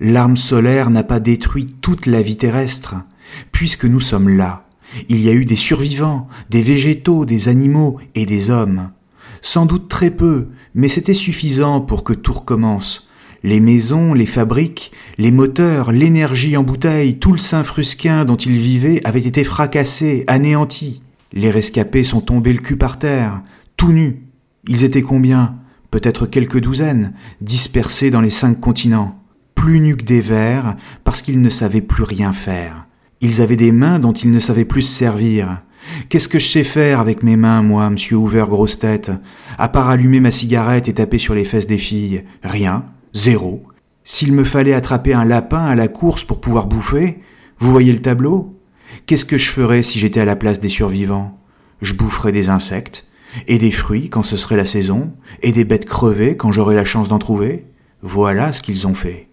L'arme 0.00 0.36
solaire 0.36 0.90
n'a 0.90 1.04
pas 1.04 1.20
détruit 1.20 1.66
toute 1.80 2.06
la 2.06 2.22
vie 2.22 2.36
terrestre, 2.36 2.96
puisque 3.52 3.84
nous 3.84 4.00
sommes 4.00 4.28
là, 4.28 4.63
il 5.08 5.20
y 5.20 5.28
a 5.28 5.32
eu 5.32 5.44
des 5.44 5.56
survivants, 5.56 6.28
des 6.50 6.62
végétaux, 6.62 7.24
des 7.24 7.48
animaux 7.48 7.98
et 8.14 8.26
des 8.26 8.50
hommes. 8.50 8.90
Sans 9.42 9.66
doute 9.66 9.88
très 9.88 10.10
peu, 10.10 10.48
mais 10.74 10.88
c'était 10.88 11.14
suffisant 11.14 11.80
pour 11.80 12.04
que 12.04 12.12
tout 12.12 12.32
recommence. 12.32 13.08
Les 13.42 13.60
maisons, 13.60 14.14
les 14.14 14.26
fabriques, 14.26 14.90
les 15.18 15.30
moteurs, 15.30 15.92
l'énergie 15.92 16.56
en 16.56 16.62
bouteille, 16.62 17.18
tout 17.18 17.32
le 17.32 17.38
Saint-Frusquin 17.38 18.24
dont 18.24 18.36
ils 18.36 18.56
vivaient 18.56 19.02
avait 19.04 19.20
été 19.20 19.44
fracassé, 19.44 20.24
anéanti. 20.28 21.02
Les 21.32 21.50
rescapés 21.50 22.04
sont 22.04 22.22
tombés 22.22 22.54
le 22.54 22.60
cul 22.60 22.78
par 22.78 22.98
terre, 22.98 23.42
tout 23.76 23.92
nus. 23.92 24.22
Ils 24.66 24.84
étaient 24.84 25.02
combien? 25.02 25.56
Peut-être 25.90 26.26
quelques 26.26 26.60
douzaines, 26.60 27.12
dispersés 27.42 28.10
dans 28.10 28.22
les 28.22 28.30
cinq 28.30 28.60
continents, 28.60 29.22
plus 29.54 29.78
nus 29.78 29.96
que 29.96 30.04
des 30.04 30.22
vers, 30.22 30.76
parce 31.04 31.20
qu'ils 31.20 31.42
ne 31.42 31.50
savaient 31.50 31.82
plus 31.82 32.02
rien 32.02 32.32
faire. 32.32 32.83
Ils 33.20 33.40
avaient 33.40 33.56
des 33.56 33.72
mains 33.72 33.98
dont 33.98 34.12
ils 34.12 34.30
ne 34.30 34.40
savaient 34.40 34.64
plus 34.64 34.82
se 34.82 34.98
servir. 34.98 35.62
Qu'est-ce 36.08 36.28
que 36.28 36.38
je 36.38 36.46
sais 36.46 36.64
faire 36.64 37.00
avec 37.00 37.22
mes 37.22 37.36
mains, 37.36 37.62
moi, 37.62 37.88
monsieur 37.90 38.16
Hoover 38.16 38.46
grosse 38.48 38.78
tête? 38.78 39.12
À 39.58 39.68
part 39.68 39.88
allumer 39.88 40.20
ma 40.20 40.30
cigarette 40.30 40.88
et 40.88 40.94
taper 40.94 41.18
sur 41.18 41.34
les 41.34 41.44
fesses 41.44 41.66
des 41.66 41.78
filles. 41.78 42.24
Rien. 42.42 42.86
Zéro. 43.12 43.62
S'il 44.02 44.32
me 44.32 44.44
fallait 44.44 44.74
attraper 44.74 45.14
un 45.14 45.24
lapin 45.24 45.64
à 45.64 45.74
la 45.74 45.88
course 45.88 46.24
pour 46.24 46.40
pouvoir 46.40 46.66
bouffer, 46.66 47.20
vous 47.58 47.70
voyez 47.70 47.92
le 47.92 48.02
tableau? 48.02 48.58
Qu'est-ce 49.06 49.24
que 49.24 49.38
je 49.38 49.50
ferais 49.50 49.82
si 49.82 49.98
j'étais 49.98 50.20
à 50.20 50.24
la 50.24 50.36
place 50.36 50.60
des 50.60 50.68
survivants? 50.68 51.38
Je 51.80 51.94
boufferais 51.94 52.32
des 52.32 52.48
insectes, 52.48 53.06
et 53.48 53.58
des 53.58 53.72
fruits 53.72 54.08
quand 54.10 54.22
ce 54.22 54.36
serait 54.36 54.56
la 54.56 54.66
saison, 54.66 55.12
et 55.42 55.52
des 55.52 55.64
bêtes 55.64 55.86
crevées 55.86 56.36
quand 56.36 56.52
j'aurais 56.52 56.74
la 56.74 56.84
chance 56.84 57.08
d'en 57.08 57.18
trouver. 57.18 57.66
Voilà 58.02 58.52
ce 58.52 58.62
qu'ils 58.62 58.86
ont 58.86 58.94
fait. 58.94 59.28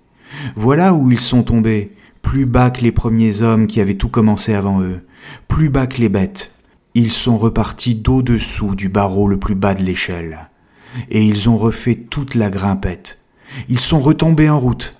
Voilà 0.55 0.93
où 0.93 1.11
ils 1.11 1.19
sont 1.19 1.43
tombés, 1.43 1.93
plus 2.21 2.45
bas 2.45 2.69
que 2.69 2.81
les 2.81 2.91
premiers 2.91 3.41
hommes 3.41 3.67
qui 3.67 3.81
avaient 3.81 3.95
tout 3.95 4.09
commencé 4.09 4.53
avant 4.53 4.81
eux, 4.81 5.05
plus 5.47 5.69
bas 5.69 5.87
que 5.87 6.01
les 6.01 6.09
bêtes. 6.09 6.53
Ils 6.93 7.11
sont 7.11 7.37
repartis 7.37 7.95
d'au-dessous 7.95 8.75
du 8.75 8.89
barreau 8.89 9.27
le 9.27 9.37
plus 9.37 9.55
bas 9.55 9.73
de 9.73 9.83
l'échelle. 9.83 10.49
Et 11.09 11.23
ils 11.23 11.49
ont 11.49 11.57
refait 11.57 11.95
toute 11.95 12.35
la 12.35 12.49
grimpette. 12.49 13.19
Ils 13.69 13.79
sont 13.79 13.99
retombés 13.99 14.49
en 14.49 14.59
route. 14.59 14.97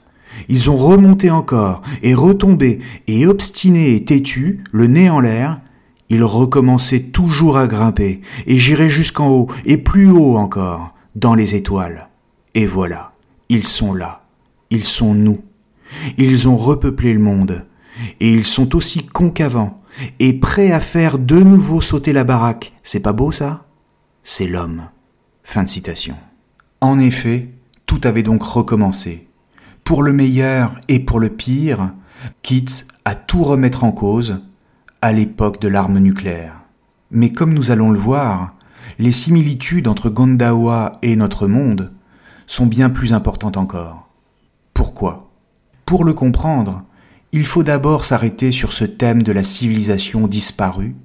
Ils 0.47 0.69
ont 0.69 0.77
remonté 0.77 1.29
encore, 1.29 1.81
et 2.01 2.13
retombé, 2.13 2.79
et 3.07 3.27
obstinés 3.27 3.95
et 3.95 4.05
têtus, 4.05 4.63
le 4.71 4.87
nez 4.87 5.09
en 5.09 5.19
l'air, 5.19 5.59
ils 6.09 6.23
recommençaient 6.23 7.03
toujours 7.03 7.57
à 7.57 7.67
grimper, 7.67 8.21
et 8.47 8.57
j'irai 8.57 8.89
jusqu'en 8.89 9.29
haut, 9.29 9.47
et 9.65 9.77
plus 9.77 10.09
haut 10.09 10.37
encore, 10.37 10.93
dans 11.15 11.35
les 11.35 11.55
étoiles. 11.55 12.09
Et 12.55 12.65
voilà, 12.65 13.13
ils 13.49 13.67
sont 13.67 13.93
là, 13.93 14.25
ils 14.69 14.83
sont 14.83 15.13
nous. 15.13 15.41
Ils 16.17 16.47
ont 16.47 16.57
repeuplé 16.57 17.13
le 17.13 17.19
monde, 17.19 17.65
et 18.19 18.33
ils 18.33 18.45
sont 18.45 18.75
aussi 18.75 19.05
cons 19.05 19.29
qu'avant, 19.29 19.81
et 20.19 20.33
prêts 20.33 20.71
à 20.71 20.79
faire 20.79 21.19
de 21.19 21.37
nouveau 21.37 21.81
sauter 21.81 22.13
la 22.13 22.23
baraque. 22.23 22.73
C'est 22.83 23.01
pas 23.01 23.13
beau 23.13 23.31
ça? 23.31 23.65
C'est 24.23 24.47
l'homme. 24.47 24.89
Fin 25.43 25.63
de 25.63 25.69
citation. 25.69 26.15
En 26.79 26.99
effet, 26.99 27.49
tout 27.85 28.01
avait 28.03 28.23
donc 28.23 28.43
recommencé. 28.43 29.27
Pour 29.83 30.03
le 30.03 30.13
meilleur 30.13 30.79
et 30.87 30.99
pour 30.99 31.19
le 31.19 31.29
pire, 31.29 31.93
quitte 32.41 32.87
à 33.03 33.15
tout 33.15 33.43
remettre 33.43 33.83
en 33.83 33.91
cause 33.91 34.41
à 35.01 35.11
l'époque 35.11 35.59
de 35.59 35.67
l'arme 35.67 35.97
nucléaire. 35.97 36.61
Mais 37.09 37.33
comme 37.33 37.53
nous 37.53 37.71
allons 37.71 37.91
le 37.91 37.99
voir, 37.99 38.55
les 38.99 39.11
similitudes 39.11 39.87
entre 39.87 40.09
Gondawa 40.09 40.93
et 41.01 41.15
notre 41.15 41.47
monde 41.47 41.91
sont 42.47 42.67
bien 42.67 42.89
plus 42.89 43.13
importantes 43.13 43.57
encore. 43.57 44.09
Pourquoi? 44.73 45.30
Pour 45.91 46.05
le 46.05 46.13
comprendre, 46.13 46.85
il 47.33 47.45
faut 47.45 47.63
d'abord 47.63 48.05
s'arrêter 48.05 48.53
sur 48.53 48.71
ce 48.71 48.85
thème 48.85 49.23
de 49.23 49.33
la 49.33 49.43
civilisation 49.43 50.25
disparue, 50.29 50.95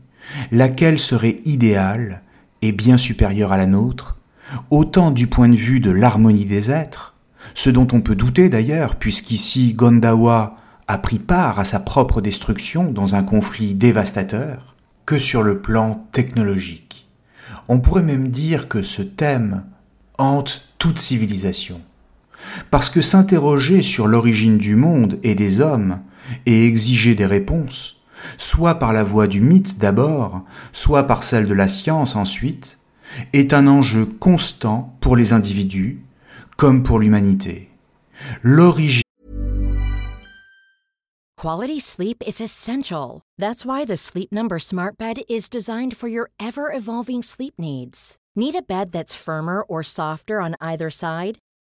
laquelle 0.52 1.00
serait 1.00 1.40
idéale 1.44 2.22
et 2.62 2.70
bien 2.70 2.96
supérieure 2.96 3.50
à 3.50 3.56
la 3.56 3.66
nôtre, 3.66 4.16
autant 4.70 5.10
du 5.10 5.26
point 5.26 5.48
de 5.48 5.56
vue 5.56 5.80
de 5.80 5.90
l'harmonie 5.90 6.44
des 6.44 6.70
êtres, 6.70 7.16
ce 7.52 7.68
dont 7.68 7.88
on 7.92 8.00
peut 8.00 8.14
douter 8.14 8.48
d'ailleurs, 8.48 8.94
puisqu'ici 8.94 9.74
Gondawa 9.74 10.54
a 10.86 10.98
pris 10.98 11.18
part 11.18 11.58
à 11.58 11.64
sa 11.64 11.80
propre 11.80 12.20
destruction 12.20 12.92
dans 12.92 13.16
un 13.16 13.24
conflit 13.24 13.74
dévastateur, 13.74 14.76
que 15.04 15.18
sur 15.18 15.42
le 15.42 15.60
plan 15.62 15.96
technologique. 16.12 17.08
On 17.66 17.80
pourrait 17.80 18.04
même 18.04 18.28
dire 18.28 18.68
que 18.68 18.84
ce 18.84 19.02
thème 19.02 19.64
hante 20.16 20.68
toute 20.78 21.00
civilisation. 21.00 21.80
Parce 22.70 22.90
que 22.90 23.00
s'interroger 23.00 23.82
sur 23.82 24.06
l'origine 24.06 24.58
du 24.58 24.76
monde 24.76 25.18
et 25.22 25.34
des 25.34 25.60
hommes, 25.60 26.00
et 26.44 26.66
exiger 26.66 27.14
des 27.14 27.26
réponses, 27.26 27.96
soit 28.38 28.76
par 28.76 28.92
la 28.92 29.04
voie 29.04 29.26
du 29.26 29.40
mythe 29.40 29.78
d'abord, 29.78 30.42
soit 30.72 31.04
par 31.04 31.22
celle 31.22 31.46
de 31.46 31.54
la 31.54 31.68
science 31.68 32.16
ensuite, 32.16 32.78
est 33.32 33.52
un 33.52 33.66
enjeu 33.66 34.06
constant 34.06 34.96
pour 35.00 35.16
les 35.16 35.32
individus 35.32 36.02
comme 36.56 36.82
pour 36.82 36.98
l'humanité. 36.98 37.70
L'origine 38.42 39.02
Quality 41.36 41.80
sleep 41.80 42.22
is 42.26 42.40
essential. 42.40 43.20
That's 43.38 43.66
why 43.66 43.84
the 43.84 43.98
Sleep 43.98 44.32
Number 44.32 44.58
Smart 44.58 44.96
Bed 44.96 45.18
is 45.28 45.50
designed 45.50 45.94
for 45.94 46.08
your 46.08 46.30
ever 46.40 46.72
evolving 46.72 47.22
sleep 47.22 47.54
needs. 47.58 48.16
Need 48.34 48.54
a 48.56 48.62
bed 48.62 48.90
that's 48.90 49.14
firmer 49.14 49.62
or 49.62 49.82
softer 49.82 50.40
on 50.40 50.56
either 50.60 50.88
side? 50.88 51.38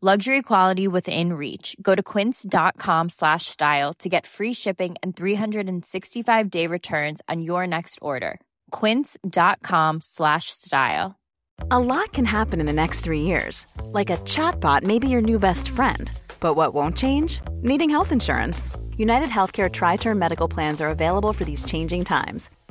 Luxury 0.00 0.42
quality 0.42 0.86
within 0.86 1.32
reach. 1.32 1.74
Go 1.82 1.96
to 1.96 2.04
quince.com 2.04 3.08
slash 3.08 3.46
style 3.46 3.92
to 3.94 4.08
get 4.08 4.28
free 4.28 4.52
shipping 4.52 4.94
and 5.02 5.16
365 5.16 6.50
day 6.50 6.68
returns 6.68 7.20
on 7.28 7.42
your 7.42 7.66
next 7.66 7.98
order. 8.00 8.38
Quince.com 8.70 10.00
slash 10.00 10.50
style. 10.50 11.18
A 11.72 11.80
lot 11.80 12.12
can 12.12 12.24
happen 12.24 12.60
in 12.60 12.66
the 12.66 12.72
next 12.72 13.00
three 13.00 13.22
years. 13.22 13.66
Like 13.86 14.10
a 14.10 14.18
chatbot 14.18 14.84
may 14.84 15.00
be 15.00 15.08
your 15.08 15.20
new 15.20 15.40
best 15.40 15.68
friend. 15.68 16.12
But 16.38 16.54
what 16.54 16.74
won't 16.74 16.96
change? 16.96 17.40
Needing 17.62 17.90
health 17.90 18.12
insurance. 18.12 18.70
United 18.96 19.30
Healthcare 19.30 19.72
Tri 19.72 19.96
Term 19.96 20.16
Medical 20.16 20.46
Plans 20.46 20.80
are 20.80 20.90
available 20.90 21.32
for 21.32 21.44
these 21.44 21.64
changing 21.64 22.04
times. 22.04 22.50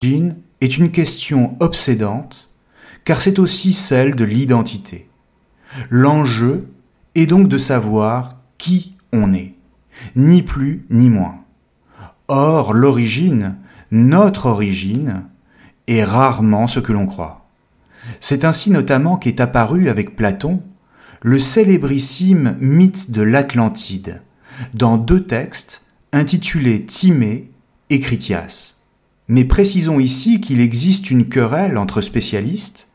L'origine 0.00 0.36
est 0.60 0.78
une 0.78 0.92
question 0.92 1.56
obsédante, 1.58 2.54
car 3.04 3.20
c'est 3.20 3.40
aussi 3.40 3.72
celle 3.72 4.14
de 4.14 4.22
l'identité. 4.22 5.08
L'enjeu 5.90 6.68
est 7.16 7.26
donc 7.26 7.48
de 7.48 7.58
savoir 7.58 8.36
qui 8.58 8.94
on 9.12 9.34
est, 9.34 9.54
ni 10.14 10.42
plus 10.44 10.86
ni 10.88 11.10
moins. 11.10 11.40
Or, 12.28 12.74
l'origine, 12.74 13.56
notre 13.90 14.46
origine, 14.46 15.24
est 15.88 16.04
rarement 16.04 16.68
ce 16.68 16.78
que 16.78 16.92
l'on 16.92 17.06
croit. 17.06 17.48
C'est 18.20 18.44
ainsi 18.44 18.70
notamment 18.70 19.16
qu'est 19.16 19.40
apparu 19.40 19.88
avec 19.88 20.14
Platon 20.14 20.62
le 21.22 21.40
célébrissime 21.40 22.56
mythe 22.60 23.10
de 23.10 23.22
l'Atlantide, 23.22 24.22
dans 24.74 24.96
deux 24.96 25.26
textes 25.26 25.82
intitulés 26.12 26.86
Timée 26.86 27.50
et 27.90 27.98
Critias. 27.98 28.77
Mais 29.28 29.44
précisons 29.44 30.00
ici 30.00 30.40
qu'il 30.40 30.60
existe 30.60 31.10
une 31.10 31.28
querelle 31.28 31.76
entre 31.76 32.00
spécialistes, 32.00 32.88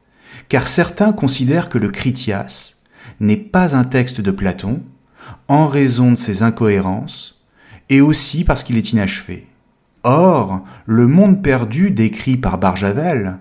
car 0.50 0.68
certains 0.68 1.14
considèrent 1.14 1.70
que 1.70 1.78
le 1.78 1.90
Critias 1.90 2.76
n'est 3.20 3.38
pas 3.38 3.76
un 3.76 3.84
texte 3.84 4.20
de 4.22 4.32
Platon, 4.32 4.84
en 5.48 5.68
raison 5.68 6.12
de 6.12 6.18
ses 6.18 6.42
incohérences, 6.42 7.46
et 7.90 8.02
aussi 8.02 8.44
parce 8.44 8.64
qu'il 8.64 8.78
est 8.78 8.92
inachevé. 8.92 9.48
Or, 10.04 10.64
le 10.86 11.08
monde 11.08 11.42
perdu 11.42 11.92
décrit 11.92 12.38
par 12.38 12.58
Barjavel, 12.58 13.38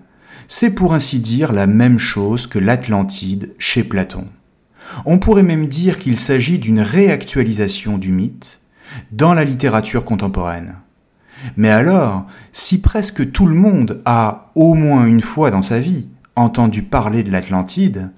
c'est 0.47 0.71
pour 0.71 0.93
ainsi 0.93 1.19
dire 1.19 1.51
la 1.51 1.67
même 1.67 1.99
chose 1.99 2.47
que 2.47 2.59
l'Atlantide 2.59 3.53
chez 3.57 3.83
Platon. 3.83 4.27
On 5.05 5.17
pourrait 5.17 5.43
même 5.43 5.67
dire 5.67 5.97
qu'il 5.97 6.17
s'agit 6.17 6.59
d'une 6.59 6.81
réactualisation 6.81 7.97
du 7.97 8.11
mythe 8.11 8.61
dans 9.11 9.33
la 9.33 9.43
littérature 9.43 10.05
contemporaine. 10.05 10.75
Mais 11.57 11.69
alors, 11.69 12.25
si 12.51 12.81
presque 12.81 13.31
tout 13.31 13.45
le 13.45 13.55
monde 13.55 14.01
a, 14.05 14.51
au 14.55 14.73
moins 14.73 15.05
une 15.05 15.21
fois 15.21 15.51
dans 15.51 15.61
sa 15.61 15.79
vie, 15.79 16.07
entendu 16.35 16.83
parler 16.83 17.23
de 17.23 17.31
l'Atlantide, 17.31 18.11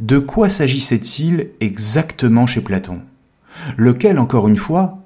de 0.00 0.18
quoi 0.18 0.48
s'agissait-il 0.48 1.50
exactement 1.60 2.46
chez 2.46 2.62
Platon? 2.62 3.02
Lequel, 3.76 4.18
encore 4.18 4.48
une 4.48 4.56
fois, 4.56 4.98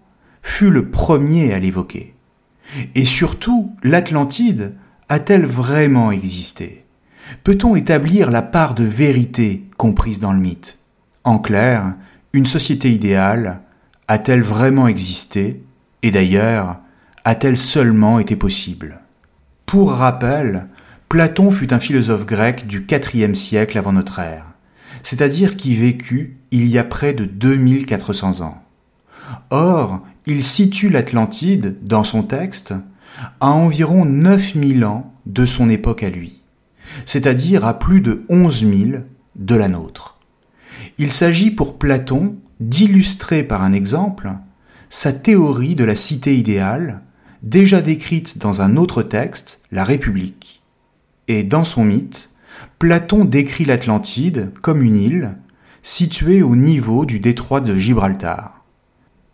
fut 0.43 0.71
le 0.71 0.91
premier 0.91 1.53
à 1.53 1.59
l'évoquer? 1.59 2.15
Et 2.95 3.05
surtout, 3.05 3.73
l'Atlantide 3.83 4.75
a-t-elle 5.09 5.47
vraiment 5.47 6.11
existé? 6.11 6.85
Peut-on 7.45 7.77
établir 7.77 8.31
la 8.31 8.43
part 8.43 8.75
de 8.75 8.85
vérité 8.85 9.69
comprise 9.77 10.21
dans 10.21 10.33
le 10.33 10.39
mythe? 10.39 10.79
En 11.25 11.39
clair, 11.39 11.95
une 12.33 12.47
société 12.47 12.91
idéale 12.91 13.63
a-t-elle 14.07 14.43
vraiment 14.43 14.87
existé? 14.89 15.63
Et 16.03 16.11
d'ailleurs, 16.11 16.79
a-t-elle 17.29 17.59
seulement 17.59 18.19
été 18.19 18.37
possible? 18.37 19.03
Pour 19.67 19.93
rappel, 19.93 20.67
Platon 21.11 21.51
fut 21.51 21.75
un 21.75 21.79
philosophe 21.79 22.25
grec 22.25 22.67
du 22.67 22.87
IVe 22.89 23.35
siècle 23.35 23.77
avant 23.77 23.93
notre 23.93 24.19
ère, 24.19 24.47
c'est-à-dire 25.03 25.57
qui 25.57 25.77
vécut 25.77 26.39
il 26.53 26.67
y 26.69 26.79
a 26.79 26.85
près 26.85 27.13
de 27.13 27.27
2400 27.27 28.41
ans. 28.41 28.63
Or, 29.51 30.01
il 30.25 30.43
situe 30.43 30.89
l'Atlantide, 30.89 31.77
dans 31.83 32.03
son 32.03 32.23
texte, 32.23 32.73
à 33.41 33.51
environ 33.51 34.07
9000 34.07 34.87
ans 34.87 35.13
de 35.27 35.45
son 35.45 35.69
époque 35.69 36.05
à 36.05 36.09
lui, 36.09 36.43
c'est-à-dire 37.05 37.67
à 37.67 37.79
plus 37.79 38.01
de 38.01 38.25
11 38.31 38.61
000 38.61 39.03
de 39.37 39.55
la 39.55 39.69
nôtre. 39.69 40.19
Il 40.97 41.13
s'agit 41.13 41.51
pour 41.51 41.77
Platon 41.77 42.37
d'illustrer 42.59 43.43
par 43.43 43.63
un 43.63 43.75
exemple 43.75 44.31
sa 44.89 45.13
théorie 45.13 45.75
de 45.75 45.85
la 45.85 45.95
cité 45.95 46.35
idéale 46.35 47.03
déjà 47.43 47.81
décrite 47.81 48.39
dans 48.39 48.61
un 48.61 48.77
autre 48.77 49.03
texte, 49.03 49.63
la 49.71 49.85
République. 49.85 50.63
Et 51.29 51.45
dans 51.45 51.65
son 51.65 51.85
mythe, 51.85 52.31
Platon 52.79 53.25
décrit 53.25 53.65
l'Atlantide 53.65 54.53
comme 54.63 54.83
une 54.83 54.97
île 54.97 55.37
située 55.83 56.43
au 56.43 56.57
niveau 56.57 57.05
du 57.05 57.21
détroit 57.21 57.61
de 57.61 57.75
Gibraltar. 57.75 58.65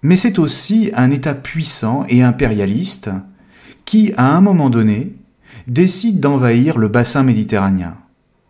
Mais 0.02 0.16
c'est 0.16 0.38
aussi 0.38 0.90
un 0.94 1.10
État 1.10 1.34
puissant 1.34 2.04
et 2.08 2.22
impérialiste 2.22 3.10
qui, 3.84 4.12
à 4.16 4.36
un 4.36 4.40
moment 4.40 4.70
donné, 4.70 5.16
décide 5.66 6.20
d'envahir 6.20 6.78
le 6.78 6.88
bassin 6.88 7.22
méditerranéen. 7.22 7.96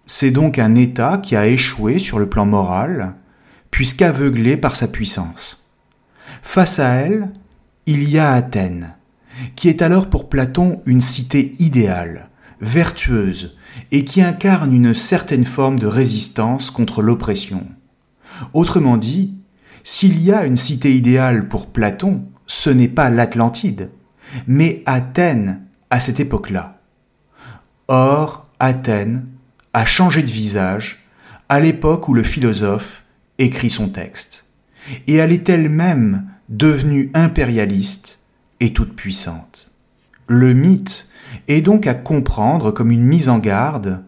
C'est 0.06 0.30
donc 0.30 0.58
un 0.58 0.74
État 0.74 1.18
qui 1.18 1.36
a 1.36 1.46
échoué 1.46 1.98
sur 1.98 2.18
le 2.18 2.28
plan 2.28 2.44
moral, 2.44 3.14
puisqu'aveuglé 3.70 4.56
par 4.56 4.76
sa 4.76 4.88
puissance. 4.88 5.64
Face 6.42 6.78
à 6.78 6.90
elle, 6.90 7.30
il 7.86 8.08
y 8.08 8.18
a 8.18 8.32
Athènes, 8.32 8.94
qui 9.56 9.68
est 9.68 9.82
alors 9.82 10.08
pour 10.08 10.28
Platon 10.28 10.82
une 10.86 11.00
cité 11.00 11.54
idéale, 11.58 12.28
vertueuse, 12.60 13.56
et 13.92 14.04
qui 14.04 14.22
incarne 14.22 14.74
une 14.74 14.94
certaine 14.94 15.44
forme 15.44 15.78
de 15.78 15.86
résistance 15.86 16.70
contre 16.70 17.02
l'oppression. 17.02 17.66
Autrement 18.52 18.96
dit, 18.96 19.34
s'il 19.82 20.22
y 20.22 20.32
a 20.32 20.44
une 20.44 20.56
cité 20.56 20.94
idéale 20.94 21.48
pour 21.48 21.66
Platon, 21.66 22.24
ce 22.46 22.70
n'est 22.70 22.88
pas 22.88 23.10
l'Atlantide, 23.10 23.90
mais 24.46 24.82
Athènes 24.86 25.62
à 25.90 26.00
cette 26.00 26.20
époque-là. 26.20 26.80
Or, 27.88 28.48
Athènes 28.58 29.26
a 29.72 29.84
changé 29.84 30.22
de 30.22 30.30
visage 30.30 31.04
à 31.48 31.60
l'époque 31.60 32.08
où 32.08 32.14
le 32.14 32.22
philosophe 32.22 33.04
écrit 33.38 33.70
son 33.70 33.88
texte. 33.88 34.46
Et 35.06 35.14
elle 35.14 35.32
est 35.32 35.48
elle-même 35.48 36.26
devenue 36.48 37.10
impérialiste 37.14 38.20
et 38.60 38.72
toute 38.72 38.94
puissante. 38.94 39.70
Le 40.26 40.54
mythe 40.54 41.08
est 41.48 41.60
donc 41.60 41.86
à 41.86 41.94
comprendre 41.94 42.70
comme 42.70 42.90
une 42.90 43.04
mise 43.04 43.28
en 43.28 43.38
garde 43.38 44.04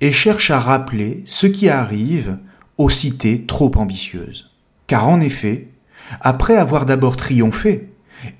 et 0.00 0.12
cherche 0.12 0.50
à 0.50 0.60
rappeler 0.60 1.22
ce 1.26 1.46
qui 1.46 1.68
arrive 1.68 2.38
aux 2.78 2.90
cités 2.90 3.46
trop 3.46 3.72
ambitieuses. 3.76 4.50
Car 4.86 5.08
en 5.08 5.20
effet, 5.20 5.68
après 6.20 6.56
avoir 6.56 6.86
d'abord 6.86 7.16
triomphé 7.16 7.90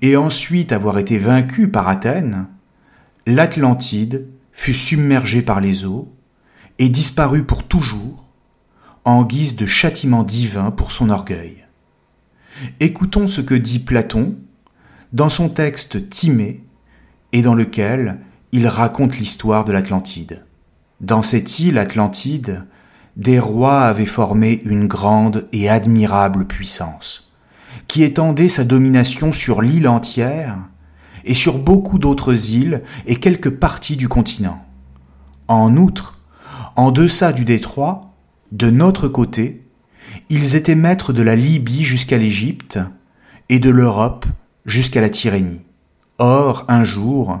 et 0.01 0.17
ensuite 0.17 0.71
avoir 0.71 0.97
été 0.97 1.17
vaincu 1.17 1.69
par 1.69 1.87
Athènes, 1.87 2.47
l'Atlantide 3.25 4.27
fut 4.51 4.73
submergée 4.73 5.41
par 5.41 5.61
les 5.61 5.85
eaux 5.85 6.13
et 6.79 6.89
disparut 6.89 7.43
pour 7.43 7.63
toujours 7.63 8.25
en 9.03 9.23
guise 9.23 9.55
de 9.55 9.65
châtiment 9.65 10.23
divin 10.23 10.71
pour 10.71 10.91
son 10.91 11.09
orgueil. 11.09 11.65
Écoutons 12.79 13.27
ce 13.27 13.41
que 13.41 13.55
dit 13.55 13.79
Platon 13.79 14.35
dans 15.13 15.29
son 15.29 15.49
texte 15.49 16.09
Timée 16.09 16.63
et 17.31 17.41
dans 17.41 17.55
lequel 17.55 18.19
il 18.51 18.67
raconte 18.67 19.17
l'histoire 19.17 19.65
de 19.65 19.73
l'Atlantide. 19.73 20.45
Dans 21.01 21.23
cette 21.23 21.59
île 21.59 21.77
Atlantide, 21.77 22.65
des 23.17 23.39
rois 23.39 23.81
avaient 23.81 24.05
formé 24.05 24.61
une 24.63 24.87
grande 24.87 25.47
et 25.51 25.69
admirable 25.69 26.45
puissance, 26.45 27.31
qui 27.87 28.03
étendait 28.03 28.49
sa 28.49 28.63
domination 28.63 29.31
sur 29.31 29.61
l'île 29.61 29.87
entière 29.87 30.57
et 31.23 31.35
sur 31.35 31.59
beaucoup 31.59 31.99
d'autres 31.99 32.51
îles 32.51 32.83
et 33.05 33.15
quelques 33.15 33.51
parties 33.51 33.97
du 33.97 34.07
continent. 34.07 34.63
En 35.47 35.75
outre, 35.77 36.19
en 36.75 36.91
deçà 36.91 37.33
du 37.33 37.45
détroit, 37.45 38.13
de 38.51 38.69
notre 38.69 39.07
côté, 39.07 39.67
ils 40.29 40.55
étaient 40.55 40.75
maîtres 40.75 41.13
de 41.13 41.21
la 41.21 41.35
Libye 41.35 41.83
jusqu'à 41.83 42.17
l'Égypte 42.17 42.79
et 43.49 43.59
de 43.59 43.69
l'Europe 43.69 44.25
jusqu'à 44.65 45.01
la 45.01 45.09
Tyrénie. 45.09 45.65
Or, 46.17 46.65
un 46.67 46.83
jour, 46.83 47.39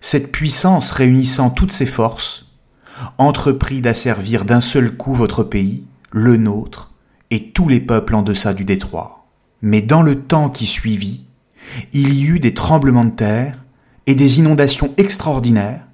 cette 0.00 0.32
puissance 0.32 0.90
réunissant 0.90 1.50
toutes 1.50 1.72
ses 1.72 1.86
forces, 1.86 2.46
entreprit 3.18 3.80
d'asservir 3.80 4.44
d'un 4.44 4.60
seul 4.60 4.96
coup 4.96 5.14
votre 5.14 5.42
pays, 5.42 5.86
le 6.12 6.36
nôtre, 6.36 6.92
et 7.30 7.50
tous 7.50 7.68
les 7.68 7.80
peuples 7.80 8.14
en 8.14 8.22
deçà 8.22 8.54
du 8.54 8.64
détroit. 8.64 9.26
Mais 9.62 9.82
dans 9.82 10.02
le 10.02 10.22
temps 10.22 10.48
qui 10.48 10.66
suivit, 10.66 11.24
il 11.92 12.14
y 12.14 12.24
eut 12.26 12.38
des 12.38 12.54
tremblements 12.54 13.04
de 13.04 13.10
terre 13.10 13.64
et 14.06 14.14
des 14.14 14.38
inondations 14.38 14.92
extraordinaires, 14.96 15.86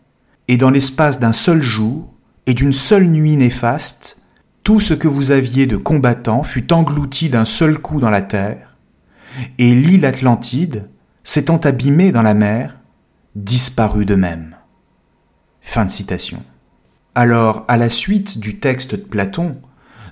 et 0.48 0.56
dans 0.56 0.70
l'espace 0.70 1.20
d'un 1.20 1.32
seul 1.32 1.62
jour 1.62 2.12
et 2.46 2.54
d'une 2.54 2.72
seule 2.72 3.06
nuit 3.06 3.36
néfaste, 3.36 4.18
tout 4.64 4.80
ce 4.80 4.94
que 4.94 5.08
vous 5.08 5.30
aviez 5.30 5.66
de 5.66 5.76
combattants 5.76 6.42
fut 6.42 6.72
englouti 6.72 7.28
d'un 7.28 7.44
seul 7.44 7.78
coup 7.78 8.00
dans 8.00 8.10
la 8.10 8.22
terre, 8.22 8.71
et 9.58 9.74
l'île 9.74 10.04
Atlantide, 10.04 10.88
s'étant 11.24 11.58
abîmée 11.58 12.12
dans 12.12 12.22
la 12.22 12.34
mer, 12.34 12.78
disparut 13.34 14.04
de 14.04 14.14
même. 14.14 14.56
Fin 15.60 15.84
de 15.84 15.90
citation. 15.90 16.42
Alors, 17.14 17.64
à 17.68 17.76
la 17.76 17.88
suite 17.88 18.38
du 18.38 18.58
texte 18.58 18.92
de 18.92 19.02
Platon, 19.02 19.56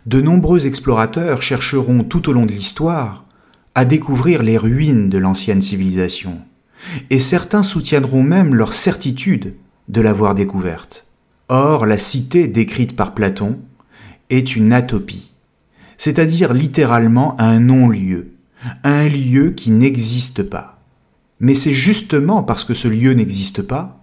de 0.07 0.21
nombreux 0.21 0.67
explorateurs 0.67 1.43
chercheront 1.43 2.05
tout 2.05 2.29
au 2.29 2.33
long 2.33 2.47
de 2.47 2.53
l'histoire 2.53 3.25
à 3.75 3.85
découvrir 3.85 4.43
les 4.43 4.59
ruines 4.59 5.09
de 5.09 5.19
l'ancienne 5.19 5.63
civilisation, 5.63 6.39
et 7.11 7.19
certains 7.19 7.63
soutiendront 7.63 8.23
même 8.23 8.55
leur 8.55 8.73
certitude 8.73 9.57
de 9.89 10.01
l'avoir 10.01 10.35
découverte. 10.35 11.07
Or, 11.49 11.87
la 11.87 11.99
cité 11.99 12.49
décrite 12.49 12.97
par 12.97 13.15
Platon 13.15 13.59
est 14.31 14.57
une 14.57 14.73
atopie, 14.73 15.35
c'est-à-dire 15.99 16.53
littéralement 16.53 17.39
un 17.41 17.61
non-lieu, 17.61 18.33
un 18.85 19.09
lieu 19.09 19.51
qui 19.51 19.70
n'existe 19.70 20.42
pas. 20.42 20.83
Mais 21.40 21.55
c'est 21.55 21.73
justement 21.73 22.42
parce 22.42 22.64
que 22.64 22.75
ce 22.75 22.88
lieu 22.88 23.12
n'existe 23.12 23.62
pas 23.62 24.01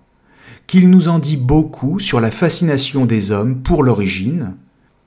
qu'il 0.66 0.90
nous 0.90 1.08
en 1.08 1.20
dit 1.20 1.38
beaucoup 1.38 2.00
sur 2.00 2.20
la 2.20 2.32
fascination 2.32 3.06
des 3.06 3.32
hommes 3.32 3.62
pour 3.62 3.84
l'origine, 3.84 4.56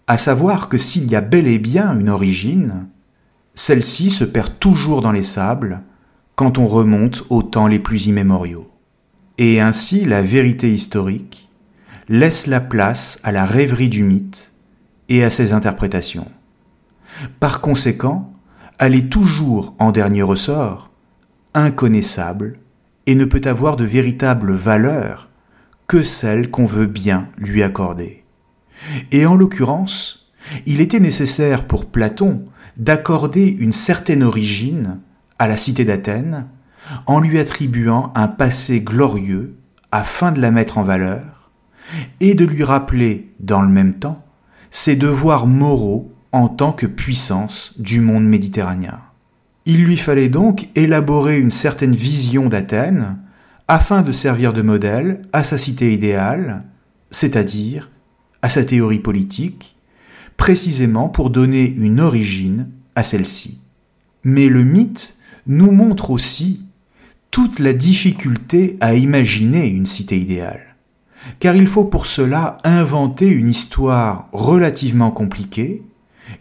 à 0.06 0.16
savoir 0.16 0.68
que 0.68 0.78
s'il 0.78 1.10
y 1.10 1.16
a 1.16 1.20
bel 1.20 1.46
et 1.46 1.58
bien 1.58 1.98
une 1.98 2.08
origine, 2.08 2.86
celle-ci 3.54 4.08
se 4.10 4.24
perd 4.24 4.58
toujours 4.58 5.02
dans 5.02 5.12
les 5.12 5.22
sables 5.22 5.82
quand 6.34 6.56
on 6.56 6.66
remonte 6.66 7.24
aux 7.28 7.42
temps 7.42 7.66
les 7.66 7.78
plus 7.78 8.06
immémoriaux. 8.06 8.70
Et 9.36 9.60
ainsi 9.60 10.06
la 10.06 10.22
vérité 10.22 10.72
historique 10.72 11.50
laisse 12.08 12.46
la 12.46 12.60
place 12.60 13.20
à 13.22 13.30
la 13.30 13.44
rêverie 13.44 13.88
du 13.88 14.02
mythe 14.02 14.52
et 15.08 15.22
à 15.22 15.30
ses 15.30 15.52
interprétations. 15.52 16.26
Par 17.38 17.60
conséquent, 17.60 18.29
elle 18.80 18.94
est 18.94 19.10
toujours, 19.10 19.74
en 19.78 19.92
dernier 19.92 20.22
ressort, 20.22 20.90
inconnaissable 21.52 22.58
et 23.06 23.14
ne 23.14 23.26
peut 23.26 23.42
avoir 23.44 23.76
de 23.76 23.84
véritable 23.84 24.54
valeur 24.54 25.28
que 25.86 26.02
celle 26.02 26.50
qu'on 26.50 26.64
veut 26.64 26.86
bien 26.86 27.28
lui 27.36 27.62
accorder. 27.62 28.24
Et 29.12 29.26
en 29.26 29.34
l'occurrence, 29.34 30.32
il 30.64 30.80
était 30.80 30.98
nécessaire 30.98 31.66
pour 31.66 31.86
Platon 31.86 32.46
d'accorder 32.78 33.46
une 33.46 33.72
certaine 33.72 34.22
origine 34.22 35.00
à 35.38 35.46
la 35.46 35.58
cité 35.58 35.84
d'Athènes 35.84 36.46
en 37.06 37.20
lui 37.20 37.38
attribuant 37.38 38.12
un 38.14 38.28
passé 38.28 38.80
glorieux 38.80 39.58
afin 39.92 40.32
de 40.32 40.40
la 40.40 40.50
mettre 40.50 40.78
en 40.78 40.84
valeur 40.84 41.50
et 42.20 42.34
de 42.34 42.46
lui 42.46 42.64
rappeler 42.64 43.34
dans 43.40 43.60
le 43.60 43.68
même 43.68 43.96
temps 43.96 44.24
ses 44.70 44.96
devoirs 44.96 45.46
moraux 45.46 46.14
en 46.32 46.48
tant 46.48 46.72
que 46.72 46.86
puissance 46.86 47.74
du 47.78 48.00
monde 48.00 48.24
méditerranéen. 48.24 49.00
Il 49.66 49.84
lui 49.84 49.96
fallait 49.96 50.28
donc 50.28 50.68
élaborer 50.74 51.38
une 51.38 51.50
certaine 51.50 51.94
vision 51.94 52.48
d'Athènes 52.48 53.18
afin 53.68 54.02
de 54.02 54.12
servir 54.12 54.52
de 54.52 54.62
modèle 54.62 55.22
à 55.32 55.44
sa 55.44 55.58
cité 55.58 55.92
idéale, 55.92 56.64
c'est-à-dire 57.10 57.90
à 58.42 58.48
sa 58.48 58.64
théorie 58.64 58.98
politique, 58.98 59.76
précisément 60.36 61.08
pour 61.08 61.30
donner 61.30 61.74
une 61.76 62.00
origine 62.00 62.68
à 62.94 63.04
celle-ci. 63.04 63.58
Mais 64.24 64.48
le 64.48 64.64
mythe 64.64 65.16
nous 65.46 65.70
montre 65.70 66.10
aussi 66.10 66.62
toute 67.30 67.58
la 67.58 67.72
difficulté 67.72 68.76
à 68.80 68.94
imaginer 68.94 69.68
une 69.68 69.86
cité 69.86 70.18
idéale, 70.18 70.76
car 71.38 71.54
il 71.54 71.66
faut 71.66 71.84
pour 71.84 72.06
cela 72.06 72.56
inventer 72.64 73.28
une 73.28 73.48
histoire 73.48 74.28
relativement 74.32 75.10
compliquée 75.10 75.82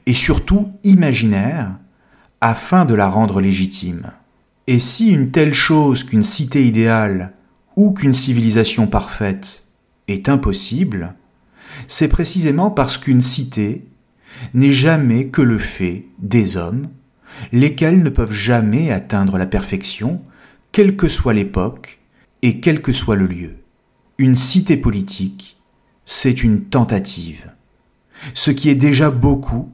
et 0.06 0.13
surtout 0.13 0.71
imaginaire 0.84 1.78
afin 2.41 2.86
de 2.86 2.93
la 2.93 3.10
rendre 3.10 3.41
légitime. 3.41 4.12
Et 4.67 4.80
si 4.80 5.10
une 5.10 5.32
telle 5.32 5.54
chose 5.54 6.04
qu'une 6.04 6.23
cité 6.23 6.65
idéale 6.65 7.34
ou 7.75 7.91
qu'une 7.91 8.13
civilisation 8.13 8.88
parfaite 8.88 9.65
est 10.08 10.30
impossible, 10.30 11.15
c'est 11.88 12.08
précisément 12.08 12.71
parce 12.71 12.97
qu'une 12.97 13.21
cité 13.21 13.86
n'est 14.54 14.73
jamais 14.73 15.28
que 15.28 15.41
le 15.41 15.58
fait 15.58 16.06
des 16.19 16.58
hommes, 16.58 16.89
lesquels 17.52 18.02
ne 18.02 18.10
peuvent 18.10 18.32
jamais 18.32 18.91
atteindre 18.91 19.38
la 19.38 19.45
perfection, 19.45 20.21
quelle 20.71 20.95
que 20.95 21.08
soit 21.08 21.34
l'époque 21.34 21.99
et 22.41 22.60
quel 22.60 22.82
que 22.82 22.93
soit 22.93 23.15
le 23.15 23.28
lieu. 23.28 23.58
Une 24.17 24.36
cité 24.36 24.78
politique, 24.78 25.58
c'est 26.06 26.43
une 26.43 26.65
tentative, 26.65 27.52
ce 28.34 28.52
qui 28.52 28.69
est 28.69 28.75
déjà 28.75 29.12
beaucoup, 29.12 29.71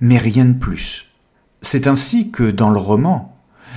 mais 0.00 0.18
rien 0.18 0.44
de 0.44 0.58
plus. 0.58 1.06
C'est 1.60 1.86
ainsi 1.86 2.30
que 2.30 2.50
dans 2.50 2.70
le 2.70 2.78
roman, 2.78 3.36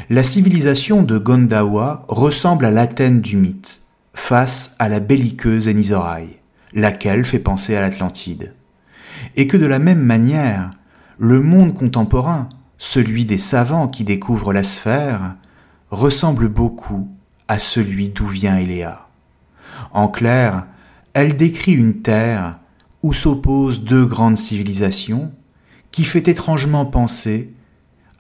la 0.10 0.24
civilisation 0.24 1.04
de 1.04 1.18
Gondawa 1.18 2.06
ressemble 2.08 2.66
à 2.66 2.72
l'Athènes 2.72 3.22
du 3.22 3.36
mythe, 3.38 3.84
face 4.14 4.76
à 4.80 4.90
la 4.90 5.00
belliqueuse 5.00 5.68
Enisorai, 5.68 6.42
laquelle 6.74 7.26
fait 7.26 7.40
penser 7.40 7.76
à 7.76 7.82
l'Atlantide. 7.82 8.54
Et 9.36 9.48
que 9.48 9.58
de 9.58 9.66
la 9.66 9.80
même 9.80 10.02
manière, 10.02 10.70
le 11.18 11.42
monde 11.42 11.74
contemporain, 11.74 12.48
celui 12.78 13.26
des 13.26 13.38
savants 13.38 13.88
qui 13.88 14.04
découvrent 14.04 14.54
la 14.54 14.64
sphère, 14.64 15.36
ressemble 15.92 16.48
beaucoup 16.48 17.10
à 17.48 17.60
celui 17.60 18.10
d'où 18.10 18.28
vient 18.28 18.58
Eléa. 18.58 19.08
En 19.92 20.08
clair, 20.08 20.66
elle 21.14 21.36
décrit 21.36 21.74
une 21.74 22.02
terre 22.02 22.60
où 23.02 23.14
s'opposent 23.14 23.84
deux 23.84 24.06
grandes 24.06 24.38
civilisations 24.38 25.32
qui 26.00 26.06
fait 26.06 26.30
étrangement 26.30 26.86
penser 26.86 27.52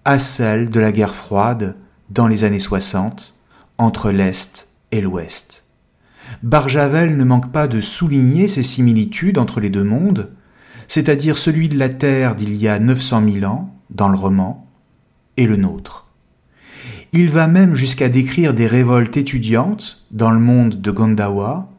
à 0.04 0.20
celle 0.20 0.70
de 0.70 0.82
la 0.82 0.92
guerre 0.92 1.16
froide 1.16 1.78
dans 2.10 2.28
les 2.28 2.44
années 2.44 2.60
60 2.60 3.40
entre 3.78 4.12
l'Est 4.12 4.68
et 4.92 5.00
l'Ouest. 5.00 5.66
Barjavel 6.44 7.16
ne 7.16 7.24
manque 7.24 7.54
pas 7.54 7.70
de 7.70 7.80
souligner 7.80 8.50
ces 8.50 8.64
similitudes 8.64 9.38
entre 9.38 9.62
les 9.62 9.70
deux 9.70 9.86
mondes, 9.86 10.30
c'est-à-dire 10.90 11.38
celui 11.38 11.70
de 11.70 11.78
la 11.78 11.88
Terre 11.88 12.36
d'il 12.36 12.54
y 12.58 12.68
a 12.68 12.80
900 12.80 13.24
000 13.30 13.50
ans, 13.50 13.74
dans 13.90 14.10
le 14.10 14.18
roman, 14.18 14.68
et 15.38 15.48
le 15.48 15.56
nôtre. 15.56 16.08
Il 17.14 17.30
va 17.30 17.48
même 17.48 17.76
jusqu'à 17.76 18.10
décrire 18.10 18.54
des 18.54 18.68
révoltes 18.68 19.16
étudiantes 19.16 20.06
dans 20.12 20.32
le 20.32 20.40
monde 20.40 20.82
de 20.82 20.92
Gondawa 20.92 21.72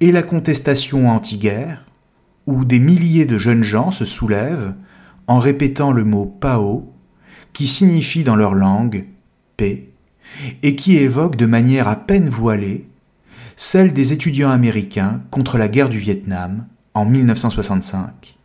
et 0.00 0.10
la 0.10 0.24
contestation 0.24 1.08
anti-guerre, 1.08 1.84
où 2.46 2.64
des 2.64 2.80
milliers 2.80 3.24
de 3.24 3.38
jeunes 3.38 3.62
gens 3.62 3.92
se 3.92 4.04
soulèvent 4.04 4.74
en 5.28 5.38
répétant 5.38 5.92
le 5.92 6.04
mot 6.04 6.26
Pao, 6.26 6.92
qui 7.52 7.66
signifie 7.66 8.24
dans 8.24 8.36
leur 8.36 8.54
langue 8.54 9.06
paix, 9.56 9.90
et 10.62 10.74
qui 10.74 10.96
évoque 10.96 11.36
de 11.36 11.46
manière 11.46 11.86
à 11.86 11.96
peine 11.96 12.28
voilée 12.28 12.88
celle 13.56 13.92
des 13.92 14.12
étudiants 14.12 14.50
américains 14.50 15.20
contre 15.30 15.58
la 15.58 15.68
guerre 15.68 15.88
du 15.88 15.98
Vietnam 15.98 16.66
en 16.94 17.04
1965. 17.04 18.38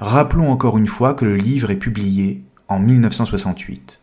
Rappelons 0.00 0.50
encore 0.50 0.76
une 0.76 0.86
fois 0.86 1.14
que 1.14 1.24
le 1.24 1.36
livre 1.36 1.70
est 1.70 1.76
publié 1.76 2.42
en 2.68 2.78
1968. 2.78 4.00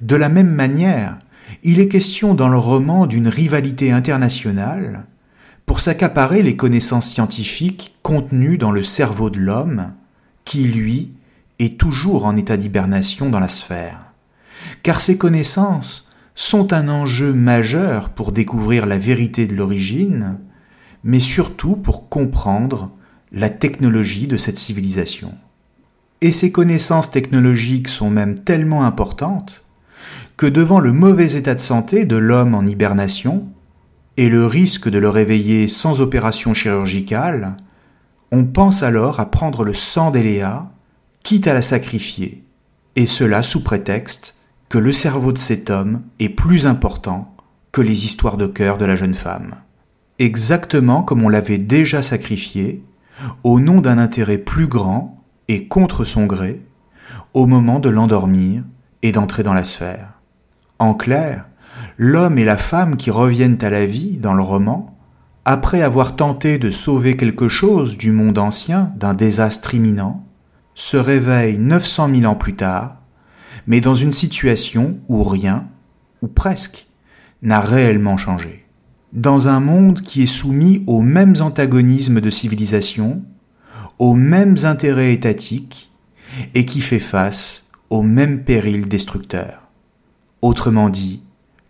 De 0.00 0.16
la 0.16 0.28
même 0.28 0.52
manière, 0.52 1.18
il 1.62 1.80
est 1.80 1.88
question 1.88 2.34
dans 2.34 2.48
le 2.48 2.58
roman 2.58 3.06
d'une 3.06 3.28
rivalité 3.28 3.90
internationale 3.90 5.06
pour 5.66 5.80
s'accaparer 5.80 6.42
les 6.42 6.56
connaissances 6.56 7.10
scientifiques 7.10 7.96
contenues 8.02 8.58
dans 8.58 8.70
le 8.70 8.84
cerveau 8.84 9.28
de 9.28 9.38
l'homme, 9.38 9.92
qui, 10.44 10.64
lui, 10.64 11.12
est 11.58 11.78
toujours 11.78 12.26
en 12.26 12.36
état 12.36 12.56
d'hibernation 12.56 13.30
dans 13.30 13.40
la 13.40 13.48
sphère. 13.48 14.12
Car 14.82 15.00
ces 15.00 15.18
connaissances 15.18 16.10
sont 16.34 16.72
un 16.72 16.88
enjeu 16.88 17.32
majeur 17.32 18.10
pour 18.10 18.32
découvrir 18.32 18.86
la 18.86 18.98
vérité 18.98 19.46
de 19.46 19.54
l'origine, 19.54 20.38
mais 21.02 21.20
surtout 21.20 21.76
pour 21.76 22.08
comprendre 22.08 22.90
la 23.32 23.50
technologie 23.50 24.26
de 24.26 24.36
cette 24.36 24.58
civilisation. 24.58 25.34
Et 26.20 26.32
ces 26.32 26.50
connaissances 26.50 27.10
technologiques 27.10 27.88
sont 27.88 28.10
même 28.10 28.40
tellement 28.40 28.84
importantes 28.84 29.64
que 30.36 30.46
devant 30.46 30.78
le 30.78 30.92
mauvais 30.92 31.32
état 31.32 31.54
de 31.54 31.60
santé 31.60 32.04
de 32.04 32.16
l'homme 32.16 32.54
en 32.54 32.64
hibernation 32.64 33.48
et 34.16 34.28
le 34.28 34.46
risque 34.46 34.88
de 34.88 34.98
le 34.98 35.08
réveiller 35.08 35.68
sans 35.68 36.00
opération 36.00 36.54
chirurgicale, 36.54 37.56
on 38.30 38.44
pense 38.44 38.82
alors 38.82 39.20
à 39.20 39.30
prendre 39.30 39.64
le 39.64 39.74
sang 39.74 40.10
d'Eléa, 40.10 40.70
quitte 41.28 41.46
à 41.46 41.52
la 41.52 41.60
sacrifier, 41.60 42.42
et 42.96 43.04
cela 43.04 43.42
sous 43.42 43.62
prétexte 43.62 44.34
que 44.70 44.78
le 44.78 44.94
cerveau 44.94 45.30
de 45.30 45.36
cet 45.36 45.68
homme 45.68 46.00
est 46.20 46.30
plus 46.30 46.66
important 46.66 47.36
que 47.70 47.82
les 47.82 48.06
histoires 48.06 48.38
de 48.38 48.46
cœur 48.46 48.78
de 48.78 48.86
la 48.86 48.96
jeune 48.96 49.12
femme. 49.12 49.56
Exactement 50.18 51.02
comme 51.02 51.22
on 51.22 51.28
l'avait 51.28 51.58
déjà 51.58 52.00
sacrifié, 52.00 52.82
au 53.44 53.60
nom 53.60 53.82
d'un 53.82 53.98
intérêt 53.98 54.38
plus 54.38 54.68
grand 54.68 55.22
et 55.48 55.68
contre 55.68 56.06
son 56.06 56.24
gré, 56.24 56.62
au 57.34 57.44
moment 57.44 57.78
de 57.78 57.90
l'endormir 57.90 58.64
et 59.02 59.12
d'entrer 59.12 59.42
dans 59.42 59.52
la 59.52 59.64
sphère. 59.64 60.14
En 60.78 60.94
clair, 60.94 61.44
l'homme 61.98 62.38
et 62.38 62.46
la 62.46 62.56
femme 62.56 62.96
qui 62.96 63.10
reviennent 63.10 63.58
à 63.60 63.68
la 63.68 63.84
vie 63.84 64.16
dans 64.16 64.32
le 64.32 64.42
roman, 64.42 64.96
après 65.44 65.82
avoir 65.82 66.16
tenté 66.16 66.56
de 66.56 66.70
sauver 66.70 67.18
quelque 67.18 67.48
chose 67.48 67.98
du 67.98 68.12
monde 68.12 68.38
ancien 68.38 68.94
d'un 68.96 69.12
désastre 69.12 69.74
imminent, 69.74 70.24
se 70.78 70.96
réveillent 70.96 71.58
900 71.58 72.14
000 72.14 72.32
ans 72.32 72.36
plus 72.36 72.54
tard, 72.54 73.02
mais 73.66 73.80
dans 73.80 73.96
une 73.96 74.12
situation 74.12 75.00
où 75.08 75.24
rien, 75.24 75.66
ou 76.22 76.28
presque, 76.28 76.86
n'a 77.42 77.60
réellement 77.60 78.16
changé. 78.16 78.64
Dans 79.12 79.48
un 79.48 79.58
monde 79.58 80.00
qui 80.00 80.22
est 80.22 80.26
soumis 80.26 80.84
aux 80.86 81.02
mêmes 81.02 81.34
antagonismes 81.40 82.20
de 82.20 82.30
civilisation, 82.30 83.24
aux 83.98 84.14
mêmes 84.14 84.54
intérêts 84.62 85.12
étatiques, 85.12 85.90
et 86.54 86.64
qui 86.64 86.80
fait 86.80 87.00
face 87.00 87.70
aux 87.90 88.04
mêmes 88.04 88.44
périls 88.44 88.88
destructeurs. 88.88 89.68
Autrement 90.42 90.90
dit, 90.90 91.24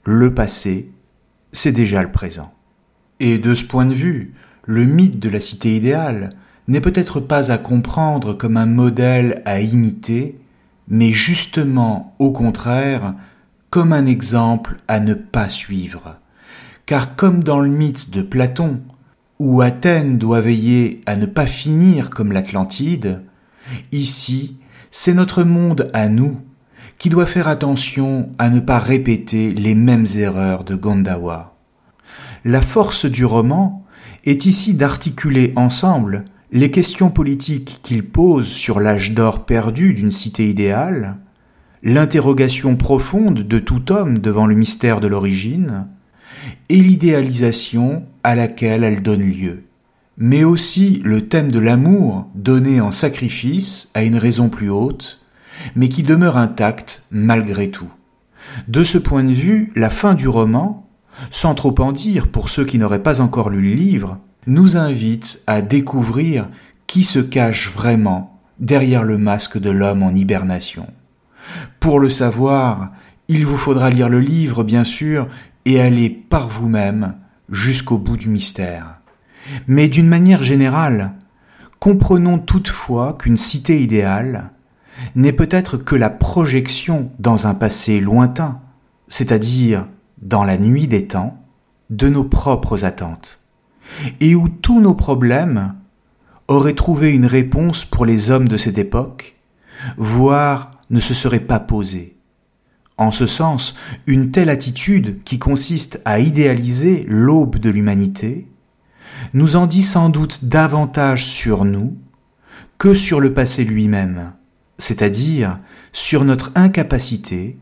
le 0.04 0.34
passé, 0.34 0.90
c'est 1.50 1.72
déjà 1.72 2.02
le 2.02 2.12
présent. 2.12 2.52
Et 3.20 3.38
de 3.38 3.54
ce 3.54 3.64
point 3.64 3.86
de 3.86 3.94
vue, 3.94 4.34
le 4.66 4.84
mythe 4.84 5.18
de 5.18 5.30
la 5.30 5.40
cité 5.40 5.74
idéale 5.74 6.30
n'est 6.68 6.83
peut-être 6.83 7.18
pas 7.18 7.50
à 7.50 7.59
comprendre 7.59 8.35
comme 8.35 8.59
un 8.59 8.66
modèle 8.66 9.42
à 9.46 9.61
imiter, 9.61 10.38
mais 10.87 11.12
justement, 11.12 12.14
au 12.18 12.31
contraire, 12.31 13.14
comme 13.70 13.92
un 13.92 14.07
exemple 14.07 14.76
à 14.87 15.00
ne 15.00 15.14
pas 15.14 15.48
suivre. 15.48 16.16
Car 16.87 17.16
comme 17.16 17.42
dans 17.42 17.61
le 17.61 17.68
mythe 17.68 18.11
de 18.11 18.22
Platon, 18.22 18.81
où 19.38 19.62
Athènes 19.62 20.18
doit 20.18 20.40
veiller 20.40 21.00
à 21.07 21.16
ne 21.16 21.26
pas 21.26 21.46
finir 21.46 22.11
comme 22.11 22.33
l'Atlantide, 22.33 23.22
ici, 23.92 24.57
c'est 24.90 25.14
notre 25.14 25.44
monde 25.44 25.90
à 25.94 26.09
nous 26.09 26.38
qui 26.98 27.09
doit 27.09 27.26
faire 27.26 27.48
attention 27.48 28.31
à 28.38 28.50
ne 28.50 28.61
pas 28.61 28.78
répéter 28.78 29.52
les 29.52 29.74
mêmes 29.74 30.07
erreurs 30.16 30.64
de 30.64 30.74
Gondawa. 30.74 31.57
La 32.44 32.61
force 32.61 33.07
du 33.07 33.24
roman 33.24 33.85
est 34.24 34.46
ici 34.46 34.74
d'articuler 34.74 35.52
ensemble 35.57 36.24
les 36.50 36.70
questions 36.70 37.11
politiques 37.11 37.80
qu'il 37.82 38.04
pose 38.04 38.48
sur 38.48 38.80
l'âge 38.80 39.12
d'or 39.12 39.44
perdu 39.44 39.92
d'une 39.92 40.11
cité 40.11 40.48
idéale, 40.48 41.18
l'interrogation 41.82 42.76
profonde 42.76 43.40
de 43.40 43.58
tout 43.58 43.92
homme 43.92 44.18
devant 44.18 44.46
le 44.46 44.54
mystère 44.54 45.00
de 45.00 45.08
l'origine, 45.08 45.87
et 46.68 46.76
l'idéalisation 46.76 48.04
à 48.22 48.34
laquelle 48.34 48.82
elle 48.82 49.02
donne 49.02 49.22
lieu, 49.22 49.64
mais 50.16 50.44
aussi 50.44 51.02
le 51.04 51.28
thème 51.28 51.52
de 51.52 51.58
l'amour 51.58 52.26
donné 52.34 52.80
en 52.80 52.92
sacrifice 52.92 53.90
à 53.94 54.02
une 54.02 54.16
raison 54.16 54.48
plus 54.48 54.70
haute, 54.70 55.20
mais 55.76 55.88
qui 55.88 56.02
demeure 56.02 56.37
intact 56.37 57.04
malgré 57.11 57.70
tout. 57.70 57.90
De 58.68 58.82
ce 58.82 58.96
point 58.96 59.24
de 59.24 59.32
vue, 59.32 59.72
la 59.76 59.90
fin 59.90 60.14
du 60.14 60.28
roman, 60.28 60.88
sans 61.30 61.54
trop 61.54 61.74
en 61.80 61.92
dire 61.92 62.28
pour 62.28 62.48
ceux 62.48 62.64
qui 62.64 62.78
n'auraient 62.78 63.02
pas 63.02 63.20
encore 63.20 63.50
lu 63.50 63.61
le 63.61 63.74
livre, 63.74 64.18
nous 64.48 64.76
invite 64.76 65.42
à 65.46 65.62
découvrir 65.62 66.48
qui 66.87 67.04
se 67.04 67.18
cache 67.18 67.70
vraiment 67.70 68.40
derrière 68.58 69.04
le 69.04 69.18
masque 69.18 69.58
de 69.58 69.70
l'homme 69.70 70.02
en 70.02 70.11
hibernation. 70.11 70.87
Pour 71.80 72.00
le 72.00 72.11
savoir, 72.11 72.90
il 73.28 73.46
vous 73.46 73.56
faudra 73.56 73.90
lire 73.90 74.08
le 74.08 74.20
livre, 74.20 74.64
bien 74.64 74.84
sûr, 74.84 75.28
et 75.64 75.80
aller 75.80 76.08
par 76.08 76.48
vous-même 76.48 77.14
jusqu'au 77.50 77.98
bout 77.98 78.16
du 78.16 78.28
mystère. 78.28 79.00
Mais 79.66 79.88
d'une 79.88 80.08
manière 80.08 80.42
générale, 80.42 81.14
comprenons 81.78 82.38
toutefois 82.38 83.16
qu'une 83.18 83.37
cité 83.37 83.80
idéale, 83.80 84.50
n'est 85.14 85.32
peut-être 85.32 85.76
que 85.76 85.94
la 85.94 86.11
projection 86.11 87.12
dans 87.18 87.46
un 87.46 87.54
passé 87.54 88.00
lointain, 88.00 88.61
c'est-à-dire 89.08 89.87
dans 90.20 90.42
la 90.42 90.58
nuit 90.58 90.87
des 90.87 91.06
temps, 91.06 91.44
de 91.90 92.08
nos 92.08 92.24
propres 92.24 92.84
attentes, 92.84 93.40
et 94.20 94.35
où 94.35 94.48
tous 94.48 94.81
nos 94.81 94.94
problèmes 94.94 95.74
auraient 96.48 96.74
trouvé 96.74 97.11
une 97.11 97.27
réponse 97.27 97.85
pour 97.85 98.07
les 98.07 98.31
hommes 98.31 98.48
de 98.48 98.57
cette 98.57 98.79
époque, 98.79 99.37
voire 99.96 100.70
ne 100.90 101.01
se 101.01 101.14
seraient 101.14 101.40
pas 101.40 101.61
posés. 101.61 102.16
En 102.96 103.11
ce 103.11 103.27
sens, 103.27 103.74
une 104.07 104.31
telle 104.31 104.48
attitude 104.48 105.22
qui 105.22 105.38
consiste 105.38 106.01
à 106.05 106.18
idéaliser 106.18 107.07
l'aube 107.09 107.59
de 107.59 107.70
l'humanité 107.70 108.48
nous 109.35 109.57
en 109.57 109.66
dit 109.66 109.83
sans 109.83 110.09
doute 110.09 110.46
davantage 110.46 111.24
sur 111.24 111.64
nous 111.64 111.96
que 112.79 112.94
sur 112.94 113.20
le 113.20 113.35
passé 113.35 113.64
lui-même, 113.64 114.33
c'est-à-dire 114.79 115.59
sur 115.92 116.24
notre 116.24 116.51
incapacité 116.55 117.57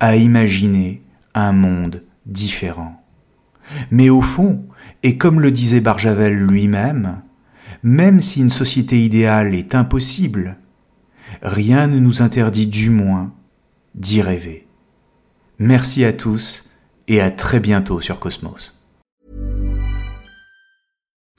à 0.00 0.16
imaginer 0.16 1.02
un 1.34 1.52
monde 1.52 2.02
différent. 2.26 3.02
Mais 3.90 4.10
au 4.10 4.20
fond, 4.20 4.64
et 5.02 5.16
comme 5.16 5.40
le 5.40 5.50
disait 5.50 5.80
Barjavel 5.80 6.34
lui-même, 6.34 7.22
même 7.82 8.20
si 8.20 8.40
une 8.40 8.50
société 8.50 9.04
idéale 9.04 9.54
est 9.54 9.74
impossible, 9.74 10.58
rien 11.42 11.86
ne 11.86 11.98
nous 11.98 12.22
interdit 12.22 12.66
du 12.66 12.90
moins 12.90 13.32
d'y 13.94 14.22
rêver. 14.22 14.66
Merci 15.58 16.04
à 16.04 16.12
tous 16.12 16.70
et 17.08 17.20
à 17.20 17.30
très 17.30 17.60
bientôt 17.60 18.00
sur 18.00 18.18
Cosmos. 18.18 18.81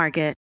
Market. 0.00 0.39